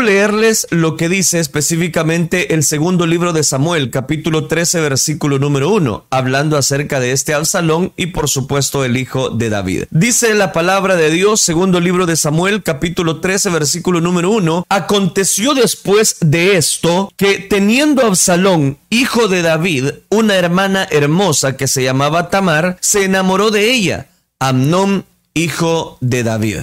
Leerles 0.00 0.66
lo 0.70 0.96
que 0.96 1.08
dice 1.08 1.38
específicamente 1.38 2.54
el 2.54 2.62
segundo 2.62 3.06
libro 3.06 3.32
de 3.32 3.42
Samuel, 3.42 3.90
capítulo 3.90 4.46
13, 4.46 4.80
versículo 4.80 5.38
número 5.38 5.70
1, 5.70 6.06
hablando 6.10 6.56
acerca 6.56 7.00
de 7.00 7.12
este 7.12 7.34
Absalón 7.34 7.92
y 7.96 8.06
por 8.06 8.28
supuesto 8.28 8.84
el 8.84 8.96
hijo 8.96 9.30
de 9.30 9.50
David. 9.50 9.84
Dice 9.90 10.34
la 10.34 10.52
palabra 10.52 10.96
de 10.96 11.10
Dios, 11.10 11.40
segundo 11.40 11.80
libro 11.80 12.06
de 12.06 12.16
Samuel, 12.16 12.62
capítulo 12.62 13.20
13, 13.20 13.50
versículo 13.50 14.00
número 14.00 14.30
1, 14.30 14.66
aconteció 14.68 15.54
después 15.54 16.16
de 16.20 16.56
esto 16.56 17.12
que 17.16 17.38
teniendo 17.38 18.06
Absalón, 18.06 18.78
hijo 18.90 19.28
de 19.28 19.42
David, 19.42 19.90
una 20.08 20.36
hermana 20.36 20.86
hermosa 20.90 21.56
que 21.56 21.68
se 21.68 21.82
llamaba 21.82 22.30
Tamar, 22.30 22.76
se 22.80 23.04
enamoró 23.04 23.50
de 23.50 23.72
ella, 23.72 24.06
Amnón, 24.38 25.04
hijo 25.34 25.98
de 26.00 26.22
David. 26.22 26.58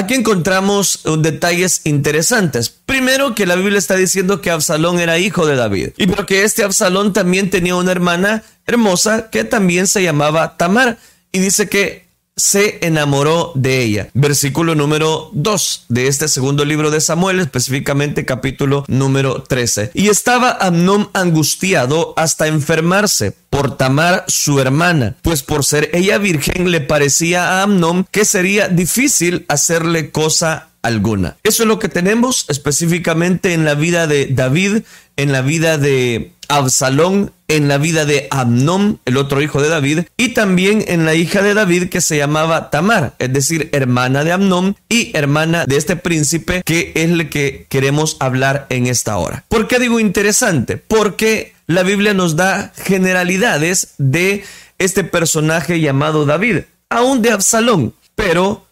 Aquí 0.00 0.14
encontramos 0.14 1.00
detalles 1.18 1.82
interesantes. 1.84 2.70
Primero 2.70 3.34
que 3.34 3.44
la 3.44 3.54
Biblia 3.54 3.78
está 3.78 3.96
diciendo 3.96 4.40
que 4.40 4.50
Absalón 4.50 4.98
era 4.98 5.18
hijo 5.18 5.44
de 5.44 5.56
David 5.56 5.90
y 5.98 6.06
pero 6.06 6.24
que 6.24 6.44
este 6.44 6.64
Absalón 6.64 7.12
también 7.12 7.50
tenía 7.50 7.76
una 7.76 7.92
hermana 7.92 8.42
hermosa 8.66 9.28
que 9.28 9.44
también 9.44 9.86
se 9.86 10.02
llamaba 10.02 10.56
Tamar 10.56 10.96
y 11.32 11.40
dice 11.40 11.68
que 11.68 12.06
se 12.40 12.78
enamoró 12.80 13.52
de 13.54 13.82
ella. 13.82 14.08
Versículo 14.14 14.74
número 14.74 15.30
2 15.34 15.84
de 15.88 16.06
este 16.06 16.26
segundo 16.26 16.64
libro 16.64 16.90
de 16.90 17.00
Samuel, 17.00 17.38
específicamente 17.38 18.24
capítulo 18.24 18.84
número 18.88 19.42
13. 19.42 19.90
Y 19.94 20.08
estaba 20.08 20.50
Amnón 20.50 21.10
angustiado 21.12 22.14
hasta 22.16 22.46
enfermarse 22.46 23.34
por 23.50 23.76
Tamar 23.76 24.24
su 24.28 24.58
hermana, 24.58 25.16
pues 25.22 25.42
por 25.42 25.64
ser 25.64 25.90
ella 25.92 26.18
virgen 26.18 26.70
le 26.70 26.80
parecía 26.80 27.46
a 27.46 27.62
Amnón 27.62 28.06
que 28.10 28.24
sería 28.24 28.68
difícil 28.68 29.44
hacerle 29.48 30.10
cosa 30.10 30.68
alguna. 30.82 31.36
Eso 31.42 31.64
es 31.64 31.68
lo 31.68 31.78
que 31.78 31.88
tenemos 31.88 32.46
específicamente 32.48 33.52
en 33.52 33.66
la 33.66 33.74
vida 33.74 34.06
de 34.06 34.28
David, 34.28 34.82
en 35.16 35.32
la 35.32 35.42
vida 35.42 35.76
de 35.76 36.32
Absalón, 36.48 37.32
en 37.50 37.66
la 37.66 37.78
vida 37.78 38.06
de 38.06 38.28
Amnón, 38.30 39.00
el 39.04 39.16
otro 39.16 39.42
hijo 39.42 39.60
de 39.60 39.68
David, 39.68 40.00
y 40.16 40.28
también 40.30 40.84
en 40.86 41.04
la 41.04 41.14
hija 41.14 41.42
de 41.42 41.52
David 41.52 41.88
que 41.88 42.00
se 42.00 42.16
llamaba 42.16 42.70
Tamar, 42.70 43.14
es 43.18 43.32
decir, 43.32 43.68
hermana 43.72 44.22
de 44.22 44.32
Amnón 44.32 44.76
y 44.88 45.10
hermana 45.16 45.66
de 45.66 45.76
este 45.76 45.96
príncipe 45.96 46.62
que 46.64 46.92
es 46.94 47.10
el 47.10 47.28
que 47.28 47.66
queremos 47.68 48.16
hablar 48.20 48.66
en 48.70 48.86
esta 48.86 49.16
hora. 49.16 49.44
¿Por 49.48 49.66
qué 49.66 49.80
digo 49.80 49.98
interesante? 49.98 50.76
Porque 50.76 51.54
la 51.66 51.82
Biblia 51.82 52.14
nos 52.14 52.36
da 52.36 52.72
generalidades 52.76 53.94
de 53.98 54.44
este 54.78 55.02
personaje 55.02 55.80
llamado 55.80 56.26
David, 56.26 56.60
aún 56.88 57.20
de 57.20 57.32
Absalón, 57.32 57.94
pero 58.14 58.64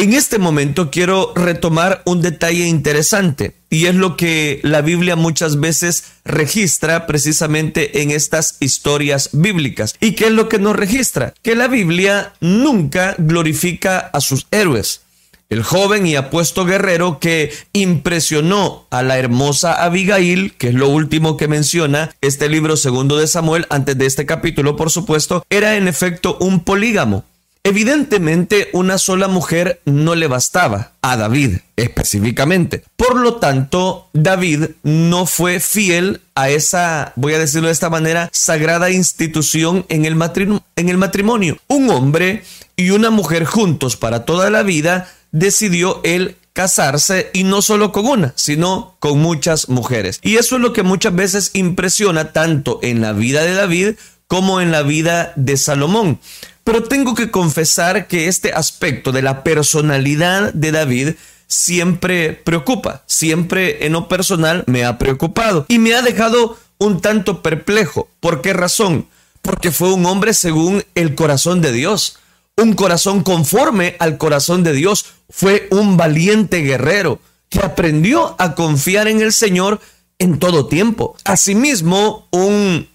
en 0.00 0.14
este 0.14 0.38
momento 0.38 0.90
quiero 0.90 1.32
retomar 1.34 2.00
un 2.06 2.22
detalle 2.22 2.66
interesante 2.66 3.56
y 3.68 3.84
es 3.84 3.94
lo 3.94 4.16
que 4.16 4.60
la 4.62 4.80
Biblia 4.80 5.14
muchas 5.14 5.60
veces 5.60 6.04
registra 6.24 7.06
precisamente 7.06 8.00
en 8.00 8.10
estas 8.10 8.56
historias 8.60 9.28
bíblicas. 9.32 9.94
¿Y 10.00 10.12
qué 10.12 10.28
es 10.28 10.32
lo 10.32 10.48
que 10.48 10.58
nos 10.58 10.74
registra? 10.74 11.34
Que 11.42 11.54
la 11.54 11.68
Biblia 11.68 12.32
nunca 12.40 13.14
glorifica 13.18 13.98
a 13.98 14.22
sus 14.22 14.46
héroes. 14.50 15.02
El 15.50 15.62
joven 15.64 16.06
y 16.06 16.16
apuesto 16.16 16.64
guerrero 16.64 17.18
que 17.18 17.52
impresionó 17.74 18.86
a 18.90 19.02
la 19.02 19.18
hermosa 19.18 19.84
Abigail, 19.84 20.54
que 20.56 20.68
es 20.68 20.74
lo 20.74 20.88
último 20.88 21.36
que 21.36 21.48
menciona 21.48 22.10
este 22.20 22.48
libro 22.48 22.76
segundo 22.76 23.18
de 23.18 23.26
Samuel, 23.26 23.66
antes 23.68 23.98
de 23.98 24.06
este 24.06 24.24
capítulo, 24.24 24.76
por 24.76 24.90
supuesto, 24.90 25.44
era 25.50 25.76
en 25.76 25.88
efecto 25.88 26.38
un 26.40 26.60
polígamo. 26.60 27.24
Evidentemente 27.62 28.70
una 28.72 28.96
sola 28.96 29.28
mujer 29.28 29.82
no 29.84 30.14
le 30.14 30.28
bastaba 30.28 30.92
a 31.02 31.18
David 31.18 31.58
específicamente. 31.76 32.84
Por 32.96 33.16
lo 33.16 33.36
tanto, 33.36 34.08
David 34.14 34.70
no 34.82 35.26
fue 35.26 35.60
fiel 35.60 36.22
a 36.34 36.48
esa, 36.48 37.12
voy 37.16 37.34
a 37.34 37.38
decirlo 37.38 37.66
de 37.66 37.74
esta 37.74 37.90
manera, 37.90 38.30
sagrada 38.32 38.90
institución 38.90 39.84
en 39.90 40.06
el, 40.06 40.16
en 40.76 40.88
el 40.88 40.96
matrimonio. 40.96 41.58
Un 41.68 41.90
hombre 41.90 42.44
y 42.76 42.90
una 42.90 43.10
mujer 43.10 43.44
juntos 43.44 43.96
para 43.96 44.24
toda 44.24 44.48
la 44.48 44.62
vida 44.62 45.12
decidió 45.30 46.00
él 46.02 46.36
casarse 46.54 47.30
y 47.34 47.44
no 47.44 47.60
solo 47.60 47.92
con 47.92 48.06
una, 48.06 48.32
sino 48.36 48.96
con 49.00 49.18
muchas 49.18 49.68
mujeres. 49.68 50.18
Y 50.22 50.36
eso 50.36 50.56
es 50.56 50.62
lo 50.62 50.72
que 50.72 50.82
muchas 50.82 51.14
veces 51.14 51.50
impresiona 51.52 52.32
tanto 52.32 52.80
en 52.82 53.02
la 53.02 53.12
vida 53.12 53.42
de 53.42 53.52
David 53.52 53.88
como 54.26 54.60
en 54.62 54.70
la 54.70 54.82
vida 54.82 55.34
de 55.36 55.56
Salomón. 55.56 56.20
Pero 56.70 56.84
tengo 56.84 57.16
que 57.16 57.32
confesar 57.32 58.06
que 58.06 58.28
este 58.28 58.52
aspecto 58.52 59.10
de 59.10 59.22
la 59.22 59.42
personalidad 59.42 60.52
de 60.52 60.70
David 60.70 61.08
siempre 61.48 62.32
preocupa, 62.32 63.02
siempre 63.06 63.86
en 63.86 63.94
lo 63.94 64.06
personal 64.06 64.62
me 64.68 64.84
ha 64.84 64.96
preocupado 64.96 65.66
y 65.66 65.80
me 65.80 65.94
ha 65.94 66.02
dejado 66.02 66.56
un 66.78 67.00
tanto 67.00 67.42
perplejo. 67.42 68.08
¿Por 68.20 68.40
qué 68.40 68.52
razón? 68.52 69.08
Porque 69.42 69.72
fue 69.72 69.92
un 69.92 70.06
hombre 70.06 70.32
según 70.32 70.84
el 70.94 71.16
corazón 71.16 71.60
de 71.60 71.72
Dios, 71.72 72.18
un 72.56 72.74
corazón 72.74 73.24
conforme 73.24 73.96
al 73.98 74.16
corazón 74.16 74.62
de 74.62 74.72
Dios, 74.72 75.06
fue 75.28 75.66
un 75.72 75.96
valiente 75.96 76.60
guerrero 76.60 77.18
que 77.48 77.58
aprendió 77.58 78.36
a 78.38 78.54
confiar 78.54 79.08
en 79.08 79.22
el 79.22 79.32
Señor 79.32 79.80
en 80.20 80.38
todo 80.38 80.68
tiempo. 80.68 81.16
Asimismo, 81.24 82.28
un 82.30 82.86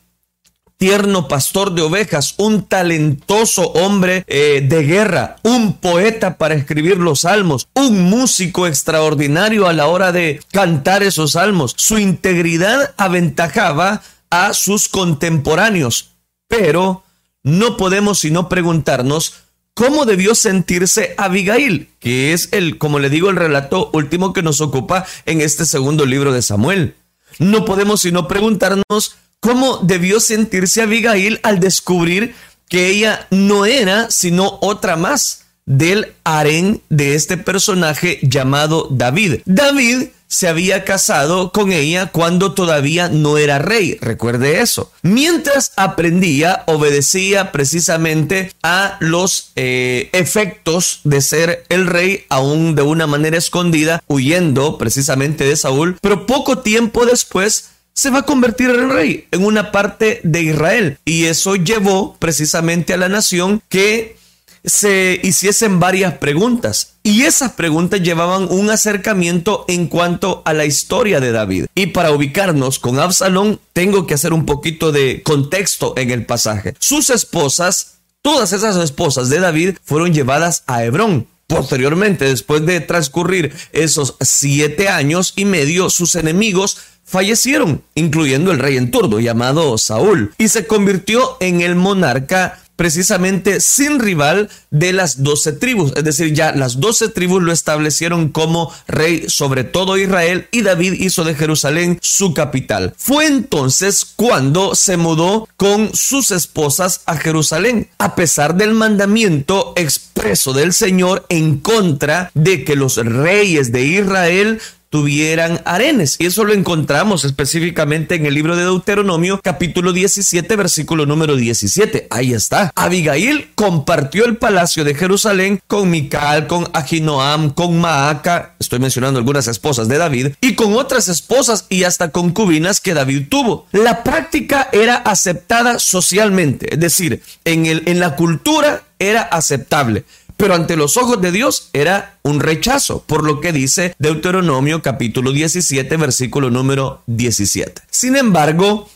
tierno 0.77 1.27
pastor 1.27 1.73
de 1.73 1.81
ovejas, 1.81 2.35
un 2.37 2.63
talentoso 2.65 3.71
hombre 3.71 4.23
eh, 4.27 4.65
de 4.67 4.83
guerra, 4.83 5.37
un 5.43 5.73
poeta 5.73 6.37
para 6.37 6.55
escribir 6.55 6.97
los 6.97 7.21
salmos, 7.21 7.67
un 7.73 8.03
músico 8.03 8.67
extraordinario 8.67 9.67
a 9.67 9.73
la 9.73 9.87
hora 9.87 10.11
de 10.11 10.41
cantar 10.51 11.03
esos 11.03 11.33
salmos. 11.33 11.73
Su 11.77 11.97
integridad 11.97 12.93
aventajaba 12.97 14.01
a 14.29 14.53
sus 14.53 14.89
contemporáneos, 14.89 16.11
pero 16.47 17.03
no 17.43 17.77
podemos 17.77 18.19
sino 18.19 18.49
preguntarnos 18.49 19.35
cómo 19.73 20.05
debió 20.05 20.35
sentirse 20.35 21.13
Abigail, 21.17 21.89
que 21.99 22.33
es 22.33 22.49
el, 22.51 22.77
como 22.77 22.99
le 22.99 23.09
digo, 23.09 23.29
el 23.29 23.35
relato 23.35 23.89
último 23.93 24.33
que 24.33 24.41
nos 24.41 24.61
ocupa 24.61 25.05
en 25.25 25.41
este 25.41 25.65
segundo 25.65 26.05
libro 26.05 26.33
de 26.33 26.41
Samuel. 26.41 26.95
No 27.37 27.65
podemos 27.65 28.01
sino 28.01 28.27
preguntarnos 28.27 29.17
cómo 29.45 29.77
debió 29.83 30.19
sentirse 30.19 30.81
Abigail 30.81 31.39
al 31.43 31.59
descubrir 31.59 32.33
que 32.67 32.87
ella 32.87 33.27
no 33.29 33.67
era 33.67 34.09
sino 34.09 34.57
otra 34.59 34.95
más 34.95 35.43
del 35.67 36.13
harén 36.23 36.81
de 36.89 37.13
este 37.13 37.37
personaje 37.37 38.17
llamado 38.23 38.87
David. 38.89 39.41
David 39.45 40.07
se 40.27 40.47
había 40.47 40.83
casado 40.83 41.51
con 41.51 41.71
ella 41.71 42.07
cuando 42.07 42.53
todavía 42.53 43.07
no 43.07 43.37
era 43.37 43.59
rey, 43.59 43.99
recuerde 44.01 44.61
eso. 44.61 44.91
Mientras 45.03 45.71
aprendía, 45.75 46.63
obedecía 46.65 47.51
precisamente 47.51 48.51
a 48.63 48.97
los 48.99 49.51
eh, 49.55 50.09
efectos 50.13 51.01
de 51.03 51.21
ser 51.21 51.63
el 51.69 51.85
rey, 51.85 52.25
aún 52.29 52.73
de 52.73 52.81
una 52.81 53.05
manera 53.05 53.37
escondida, 53.37 54.01
huyendo 54.07 54.79
precisamente 54.79 55.45
de 55.45 55.55
Saúl, 55.55 55.97
pero 56.01 56.25
poco 56.25 56.59
tiempo 56.59 57.05
después 57.05 57.74
se 57.95 58.09
va 58.09 58.19
a 58.19 58.23
convertir 58.23 58.69
en 58.69 58.89
rey 58.89 59.27
en 59.31 59.45
una 59.45 59.71
parte 59.71 60.19
de 60.23 60.43
Israel. 60.43 60.99
Y 61.05 61.25
eso 61.25 61.55
llevó 61.55 62.17
precisamente 62.19 62.93
a 62.93 62.97
la 62.97 63.09
nación 63.09 63.61
que 63.69 64.17
se 64.65 65.19
hiciesen 65.23 65.79
varias 65.79 66.17
preguntas. 66.17 66.95
Y 67.03 67.23
esas 67.23 67.53
preguntas 67.53 68.01
llevaban 68.01 68.47
un 68.49 68.69
acercamiento 68.69 69.63
en 69.67 69.87
cuanto 69.87 70.41
a 70.45 70.53
la 70.53 70.65
historia 70.65 71.19
de 71.19 71.31
David. 71.31 71.67
Y 71.75 71.87
para 71.87 72.11
ubicarnos 72.11 72.79
con 72.79 72.99
Absalón, 72.99 73.59
tengo 73.73 74.05
que 74.07 74.15
hacer 74.15 74.33
un 74.33 74.45
poquito 74.45 74.91
de 74.91 75.21
contexto 75.23 75.93
en 75.97 76.11
el 76.11 76.25
pasaje. 76.25 76.73
Sus 76.79 77.09
esposas, 77.09 77.99
todas 78.21 78.53
esas 78.53 78.75
esposas 78.77 79.29
de 79.29 79.39
David, 79.39 79.77
fueron 79.83 80.13
llevadas 80.13 80.63
a 80.67 80.83
Hebrón. 80.83 81.27
Posteriormente, 81.47 82.25
después 82.25 82.65
de 82.65 82.79
transcurrir 82.81 83.53
esos 83.71 84.15
siete 84.19 84.89
años 84.89 85.33
y 85.35 85.45
medio, 85.45 85.89
sus 85.89 86.15
enemigos 86.15 86.77
fallecieron, 87.03 87.83
incluyendo 87.93 88.51
el 88.51 88.59
rey 88.59 88.77
en 88.77 88.89
turno 88.89 89.19
llamado 89.19 89.77
Saúl, 89.77 90.33
y 90.39 90.47
se 90.47 90.65
convirtió 90.65 91.37
en 91.39 91.61
el 91.61 91.75
monarca 91.75 92.64
precisamente 92.75 93.61
sin 93.61 93.99
rival 93.99 94.49
de 94.71 94.93
las 94.93 95.23
doce 95.23 95.53
tribus. 95.53 95.93
Es 95.95 96.03
decir, 96.03 96.33
ya 96.33 96.51
las 96.51 96.79
doce 96.79 97.09
tribus 97.09 97.43
lo 97.43 97.51
establecieron 97.51 98.29
como 98.29 98.71
rey 98.87 99.25
sobre 99.27 99.63
todo 99.63 99.97
Israel 99.97 100.47
y 100.51 100.61
David 100.61 100.93
hizo 100.93 101.23
de 101.23 101.35
Jerusalén 101.35 101.99
su 102.01 102.33
capital. 102.33 102.93
Fue 102.97 103.25
entonces 103.25 104.05
cuando 104.15 104.75
se 104.75 104.97
mudó 104.97 105.47
con 105.57 105.93
sus 105.93 106.31
esposas 106.31 107.01
a 107.05 107.17
Jerusalén, 107.17 107.89
a 107.97 108.15
pesar 108.15 108.55
del 108.55 108.73
mandamiento 108.73 109.73
expreso 109.75 110.53
del 110.53 110.73
Señor 110.73 111.25
en 111.29 111.59
contra 111.59 112.31
de 112.33 112.63
que 112.63 112.75
los 112.75 112.97
reyes 112.97 113.71
de 113.71 113.83
Israel 113.85 114.59
tuvieran 114.95 115.59
arenes. 115.65 116.15
Y 116.19 116.27
eso 116.27 116.45
lo 116.45 116.53
encontramos 116.53 117.25
específicamente 117.25 118.15
en 118.15 118.25
el 118.25 118.33
libro 118.33 118.55
de 118.55 118.63
Deuteronomio, 118.63 119.41
capítulo 119.43 119.91
17, 119.91 120.55
versículo 120.55 121.05
número 121.05 121.35
17. 121.35 122.07
Ahí 122.09 122.31
está. 122.31 122.71
Abigail 122.75 123.49
compartió 123.55 124.23
el 124.23 124.37
palacio 124.37 124.85
de 124.85 124.95
Jerusalén 124.95 125.59
con 125.67 125.89
Mical, 125.89 126.47
con 126.47 126.69
Ahinoam, 126.71 127.49
con 127.49 127.77
Maaca, 127.77 128.55
estoy 128.57 128.79
mencionando 128.79 129.19
algunas 129.19 129.49
esposas 129.49 129.89
de 129.89 129.97
David, 129.97 130.27
y 130.39 130.55
con 130.55 130.75
otras 130.75 131.09
esposas 131.09 131.65
y 131.67 131.83
hasta 131.83 132.11
concubinas 132.11 132.79
que 132.79 132.93
David 132.93 133.27
tuvo. 133.27 133.67
La 133.73 134.01
práctica 134.01 134.69
era 134.71 134.95
aceptada 134.95 135.77
socialmente, 135.77 136.73
es 136.73 136.79
decir, 136.79 137.21
en, 137.43 137.65
el, 137.65 137.83
en 137.87 137.99
la 137.99 138.15
cultura 138.15 138.83
era 138.97 139.23
aceptable 139.23 140.05
pero 140.37 140.55
ante 140.55 140.75
los 140.75 140.97
ojos 140.97 141.21
de 141.21 141.31
Dios 141.31 141.69
era 141.73 142.19
un 142.23 142.39
rechazo, 142.39 143.03
por 143.05 143.23
lo 143.23 143.41
que 143.41 143.51
dice 143.51 143.95
Deuteronomio 143.99 144.81
capítulo 144.81 145.31
17, 145.31 145.97
versículo 145.97 146.49
número 146.49 147.03
17. 147.07 147.81
Sin 147.89 148.15
embargo, 148.15 148.89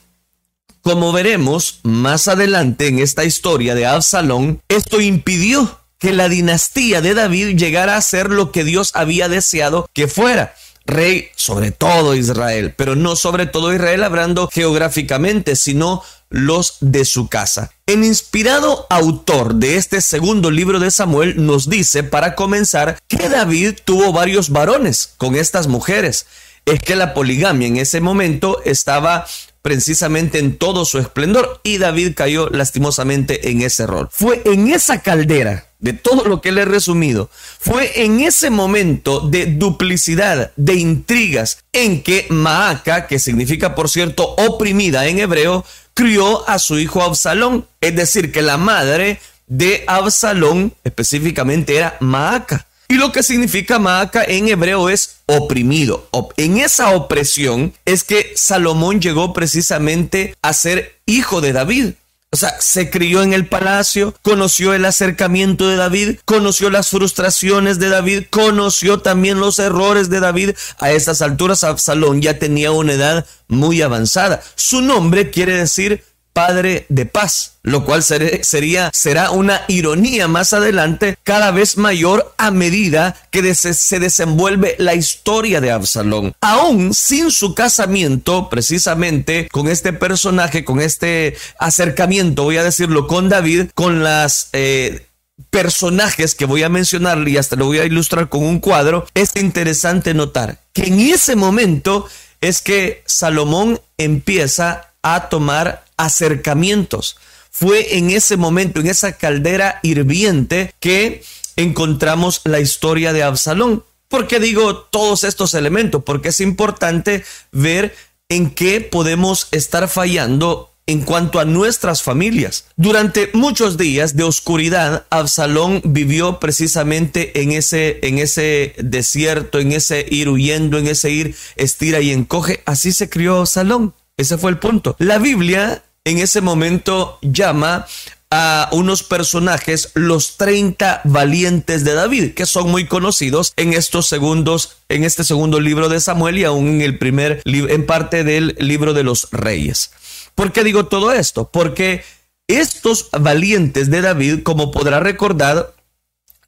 como 0.81 1.11
veremos 1.11 1.79
más 1.83 2.27
adelante 2.27 2.87
en 2.87 2.99
esta 2.99 3.25
historia 3.25 3.75
de 3.75 3.85
Absalón, 3.85 4.61
esto 4.69 5.01
impidió 5.01 5.79
que 5.97 6.13
la 6.13 6.29
dinastía 6.29 7.01
de 7.01 7.13
David 7.13 7.57
llegara 7.57 7.97
a 7.97 8.01
ser 8.01 8.29
lo 8.29 8.51
que 8.51 8.63
Dios 8.63 8.91
había 8.93 9.27
deseado 9.27 9.89
que 9.93 10.07
fuera 10.07 10.53
rey 10.85 11.29
sobre 11.35 11.71
todo 11.71 12.15
Israel, 12.15 12.73
pero 12.75 12.95
no 12.95 13.15
sobre 13.15 13.45
todo 13.45 13.73
Israel 13.73 14.03
hablando 14.03 14.49
geográficamente, 14.51 15.55
sino 15.55 16.03
los 16.29 16.77
de 16.79 17.05
su 17.05 17.27
casa. 17.27 17.71
El 17.85 18.03
inspirado 18.03 18.85
autor 18.89 19.55
de 19.55 19.77
este 19.77 20.01
segundo 20.01 20.51
libro 20.51 20.79
de 20.79 20.91
Samuel 20.91 21.45
nos 21.45 21.69
dice, 21.69 22.03
para 22.03 22.35
comenzar, 22.35 22.99
que 23.07 23.29
David 23.29 23.79
tuvo 23.83 24.13
varios 24.13 24.49
varones 24.49 25.13
con 25.17 25.35
estas 25.35 25.67
mujeres. 25.67 26.27
Es 26.65 26.79
que 26.79 26.95
la 26.95 27.13
poligamia 27.13 27.67
en 27.67 27.77
ese 27.77 27.99
momento 27.99 28.61
estaba 28.63 29.25
precisamente 29.61 30.39
en 30.39 30.57
todo 30.57 30.85
su 30.85 30.99
esplendor 30.99 31.59
y 31.63 31.77
David 31.77 32.13
cayó 32.15 32.49
lastimosamente 32.49 33.49
en 33.49 33.61
ese 33.61 33.85
rol. 33.85 34.09
Fue 34.11 34.41
en 34.45 34.69
esa 34.69 35.01
caldera 35.01 35.69
de 35.79 35.93
todo 35.93 36.25
lo 36.25 36.41
que 36.41 36.51
le 36.51 36.61
he 36.61 36.65
resumido, 36.65 37.29
fue 37.59 38.03
en 38.03 38.19
ese 38.19 38.49
momento 38.49 39.21
de 39.21 39.45
duplicidad, 39.45 40.51
de 40.57 40.75
intrigas, 40.75 41.59
en 41.71 42.03
que 42.03 42.27
Maaca, 42.29 43.07
que 43.07 43.17
significa 43.17 43.75
por 43.75 43.89
cierto 43.89 44.35
oprimida 44.37 45.07
en 45.07 45.19
hebreo, 45.19 45.65
crió 45.93 46.47
a 46.49 46.59
su 46.59 46.77
hijo 46.79 47.01
Absalón. 47.01 47.65
Es 47.79 47.95
decir, 47.95 48.31
que 48.31 48.41
la 48.41 48.57
madre 48.57 49.19
de 49.47 49.83
Absalón 49.87 50.73
específicamente 50.83 51.77
era 51.77 51.97
Maaca. 52.01 52.67
Y 52.91 52.95
lo 52.95 53.11
que 53.11 53.21
significa 53.21 53.77
Maaca 53.77 54.23
en 54.23 54.47
hebreo 54.47 54.89
es 54.89 55.17
oprimido. 55.27 56.09
En 56.37 56.57
esa 56.57 56.89
opresión 56.89 57.71
es 57.85 58.03
que 58.03 58.33
Salomón 58.35 58.99
llegó 58.99 59.31
precisamente 59.31 60.35
a 60.41 60.53
ser 60.53 60.99
hijo 61.05 61.39
de 61.39 61.53
David. 61.53 61.93
O 62.31 62.37
sea, 62.37 62.59
se 62.59 62.89
crió 62.89 63.21
en 63.21 63.33
el 63.33 63.47
palacio, 63.47 64.15
conoció 64.23 64.73
el 64.73 64.85
acercamiento 64.85 65.67
de 65.67 65.75
David, 65.75 66.17
conoció 66.25 66.71
las 66.71 66.89
frustraciones 66.89 67.77
de 67.77 67.89
David, 67.89 68.25
conoció 68.29 68.99
también 68.99 69.39
los 69.39 69.59
errores 69.59 70.09
de 70.09 70.19
David. 70.19 70.51
A 70.79 70.91
estas 70.91 71.21
alturas 71.21 71.63
Absalón 71.63 72.21
ya 72.21 72.39
tenía 72.39 72.71
una 72.71 72.93
edad 72.93 73.25
muy 73.47 73.83
avanzada. 73.83 74.41
Su 74.55 74.81
nombre 74.81 75.29
quiere 75.29 75.55
decir 75.55 76.03
Padre 76.39 76.85
de 76.87 77.05
paz, 77.05 77.55
lo 77.63 77.83
cual 77.83 78.01
sería, 78.01 78.91
será 78.93 79.31
una 79.31 79.63
ironía 79.67 80.29
más 80.29 80.53
adelante 80.53 81.17
cada 81.25 81.51
vez 81.51 81.75
mayor 81.75 82.33
a 82.37 82.49
medida 82.49 83.13
que 83.29 83.53
se 83.53 83.99
desenvuelve 83.99 84.75
la 84.79 84.95
historia 84.95 85.59
de 85.59 85.71
Absalón. 85.71 86.31
Aún 86.39 86.93
sin 86.93 87.29
su 87.29 87.55
casamiento, 87.55 88.47
precisamente 88.47 89.49
con 89.51 89.67
este 89.67 89.91
personaje, 89.91 90.63
con 90.63 90.79
este 90.79 91.35
acercamiento, 91.59 92.43
voy 92.43 92.55
a 92.55 92.63
decirlo, 92.63 93.05
con 93.07 93.27
David, 93.27 93.71
con 93.75 94.01
las... 94.01 94.47
Eh, 94.53 95.05
personajes 95.51 96.35
que 96.35 96.43
voy 96.43 96.63
a 96.63 96.69
mencionar 96.69 97.25
y 97.25 97.37
hasta 97.37 97.55
lo 97.55 97.65
voy 97.65 97.79
a 97.79 97.85
ilustrar 97.85 98.27
con 98.27 98.43
un 98.43 98.59
cuadro, 98.59 99.07
es 99.13 99.31
interesante 99.37 100.13
notar 100.13 100.59
que 100.73 100.83
en 100.83 100.99
ese 100.99 101.37
momento 101.37 102.07
es 102.41 102.61
que 102.61 103.03
Salomón 103.05 103.79
empieza 103.97 104.88
a 105.03 105.29
tomar 105.29 105.85
acercamientos. 105.97 107.17
Fue 107.51 107.97
en 107.97 108.09
ese 108.11 108.37
momento, 108.37 108.79
en 108.79 108.87
esa 108.87 109.13
caldera 109.13 109.79
hirviente, 109.83 110.73
que 110.79 111.23
encontramos 111.55 112.41
la 112.45 112.59
historia 112.59 113.13
de 113.13 113.23
Absalón. 113.23 113.83
¿Por 114.07 114.27
qué 114.27 114.39
digo 114.39 114.77
todos 114.77 115.23
estos 115.23 115.53
elementos? 115.53 116.03
Porque 116.03 116.29
es 116.29 116.39
importante 116.39 117.23
ver 117.51 117.95
en 118.29 118.51
qué 118.51 118.81
podemos 118.81 119.47
estar 119.51 119.87
fallando 119.87 120.69
en 120.89 121.01
cuanto 121.01 121.39
a 121.39 121.45
nuestras 121.45 122.01
familias. 122.01 122.65
Durante 122.75 123.29
muchos 123.33 123.77
días 123.77 124.15
de 124.15 124.23
oscuridad, 124.23 125.05
Absalón 125.11 125.81
vivió 125.83 126.39
precisamente 126.39 127.43
en 127.43 127.51
ese, 127.51 127.99
en 128.01 128.17
ese 128.17 128.73
desierto, 128.79 129.59
en 129.59 129.71
ese 129.71 130.03
ir 130.09 130.29
huyendo, 130.29 130.79
en 130.79 130.87
ese 130.87 131.11
ir 131.11 131.35
estira 131.57 131.99
y 132.01 132.11
encoge. 132.11 132.63
Así 132.65 132.91
se 132.91 133.07
crió 133.07 133.37
Absalón. 133.37 133.93
Ese 134.19 134.37
fue 134.37 134.51
el 134.51 134.59
punto. 134.59 134.97
La 134.99 135.17
Biblia 135.17 135.81
en 136.03 136.17
ese 136.17 136.41
momento 136.41 137.19
llama 137.21 137.87
a 138.29 138.67
unos 138.73 139.01
personajes 139.01 139.91
los 139.93 140.35
30 140.35 141.01
valientes 141.05 141.85
de 141.85 141.93
David, 141.93 142.33
que 142.33 142.45
son 142.45 142.69
muy 142.69 142.85
conocidos 142.85 143.53
en 143.55 143.71
estos 143.71 144.09
segundos, 144.09 144.75
en 144.89 145.05
este 145.05 145.23
segundo 145.23 145.61
libro 145.61 145.87
de 145.87 146.01
Samuel 146.01 146.37
y 146.37 146.43
aún 146.43 146.67
en 146.67 146.81
el 146.81 146.97
primer, 146.97 147.41
en 147.45 147.85
parte 147.85 148.25
del 148.25 148.57
libro 148.59 148.93
de 148.93 149.03
los 149.03 149.29
reyes. 149.31 149.91
¿Por 150.35 150.51
qué 150.51 150.65
digo 150.65 150.87
todo 150.87 151.13
esto? 151.13 151.49
Porque 151.49 152.03
estos 152.49 153.07
valientes 153.17 153.89
de 153.89 154.01
David, 154.01 154.43
como 154.43 154.71
podrá 154.71 154.99
recordar, 154.99 155.73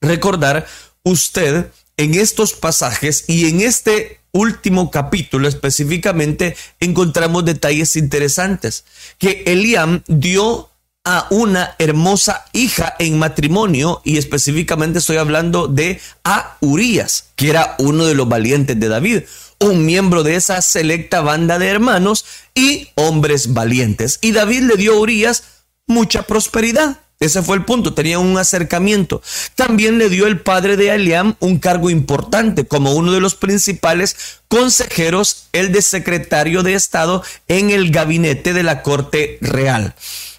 recordar 0.02 0.68
usted 1.04 1.68
en 1.96 2.16
estos 2.16 2.52
pasajes 2.52 3.24
y 3.30 3.48
en 3.48 3.62
este 3.62 4.21
último 4.32 4.92
capítulo 4.92 5.48
específicamente 5.48 6.56
encontramos 6.80 7.46
detalles 7.46 7.96
interesantes. 7.96 8.86
Que 9.18 9.44
Eliam 9.46 10.04
dio 10.08 10.70
a 11.04 11.28
una 11.32 11.76
hermosa 11.80 12.46
hija 12.54 12.96
en 13.00 13.18
matrimonio 13.18 14.02
y 14.04 14.18
específicamente 14.18 15.00
estoy 15.00 15.18
hablando 15.18 15.68
de 15.68 16.00
a 16.24 16.58
Urias, 16.60 17.32
que 17.36 17.50
era 17.50 17.76
uno 17.80 18.06
de 18.06 18.14
los 18.14 18.30
valientes 18.30 18.80
de 18.80 18.88
David, 18.88 19.24
un 19.60 19.86
miembro 19.86 20.24
de 20.24 20.36
esa 20.36 20.62
selecta 20.62 21.22
banda 21.22 21.58
de 21.58 21.68
hermanos 21.68 22.26
y 22.54 22.90
hombres 22.96 23.54
valientes. 23.54 24.20
Y 24.22 24.32
David 24.32 24.64
le 24.64 24.78
dio 24.78 24.94
a 24.94 25.00
Urias 25.00 25.44
mucha 25.88 26.24
prosperidad. 26.24 27.00
Ese 27.22 27.44
fue 27.44 27.56
el 27.56 27.66
punto, 27.66 27.94
tenía 27.94 28.18
un 28.18 28.38
acercamiento. 28.38 29.22
También 29.56 30.00
le 30.00 30.10
dio 30.10 30.26
el 30.26 30.42
padre 30.42 30.76
de 30.76 30.90
Eliam 30.90 31.36
un 31.40 31.60
cargo 31.60 31.92
importante 31.92 32.66
como 32.66 32.94
uno 32.94 33.14
de 33.14 33.22
los 33.22 33.36
principales 33.36 34.42
consejeros, 34.48 35.46
el 35.54 35.72
de 35.72 35.84
secretario 35.84 36.64
de 36.64 36.74
Estado 36.74 37.24
en 37.48 37.70
el 37.70 37.92
gabinete 37.92 38.54
de 38.54 38.64
la 38.64 38.82
corte 38.82 39.38
real. 39.40 39.94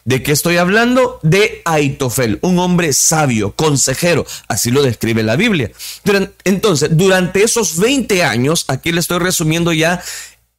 ¿De 0.05 0.25
qué 0.25 0.33
estoy 0.33 0.57
hablando? 0.57 1.21
De 1.23 1.63
Aitofel, 1.65 2.41
un 2.43 2.59
hombre 2.59 2.93
sabio, 2.93 3.53
consejero, 3.53 4.27
así 4.49 4.73
lo 4.73 4.83
describe 4.83 5.23
la 5.23 5.37
Biblia. 5.37 5.71
Entonces, 6.43 6.89
durante 6.97 7.45
esos 7.45 7.79
20 7.79 8.25
años, 8.25 8.65
aquí 8.67 8.91
le 8.91 8.99
estoy 8.99 9.21
resumiendo 9.21 9.73
ya 9.73 10.03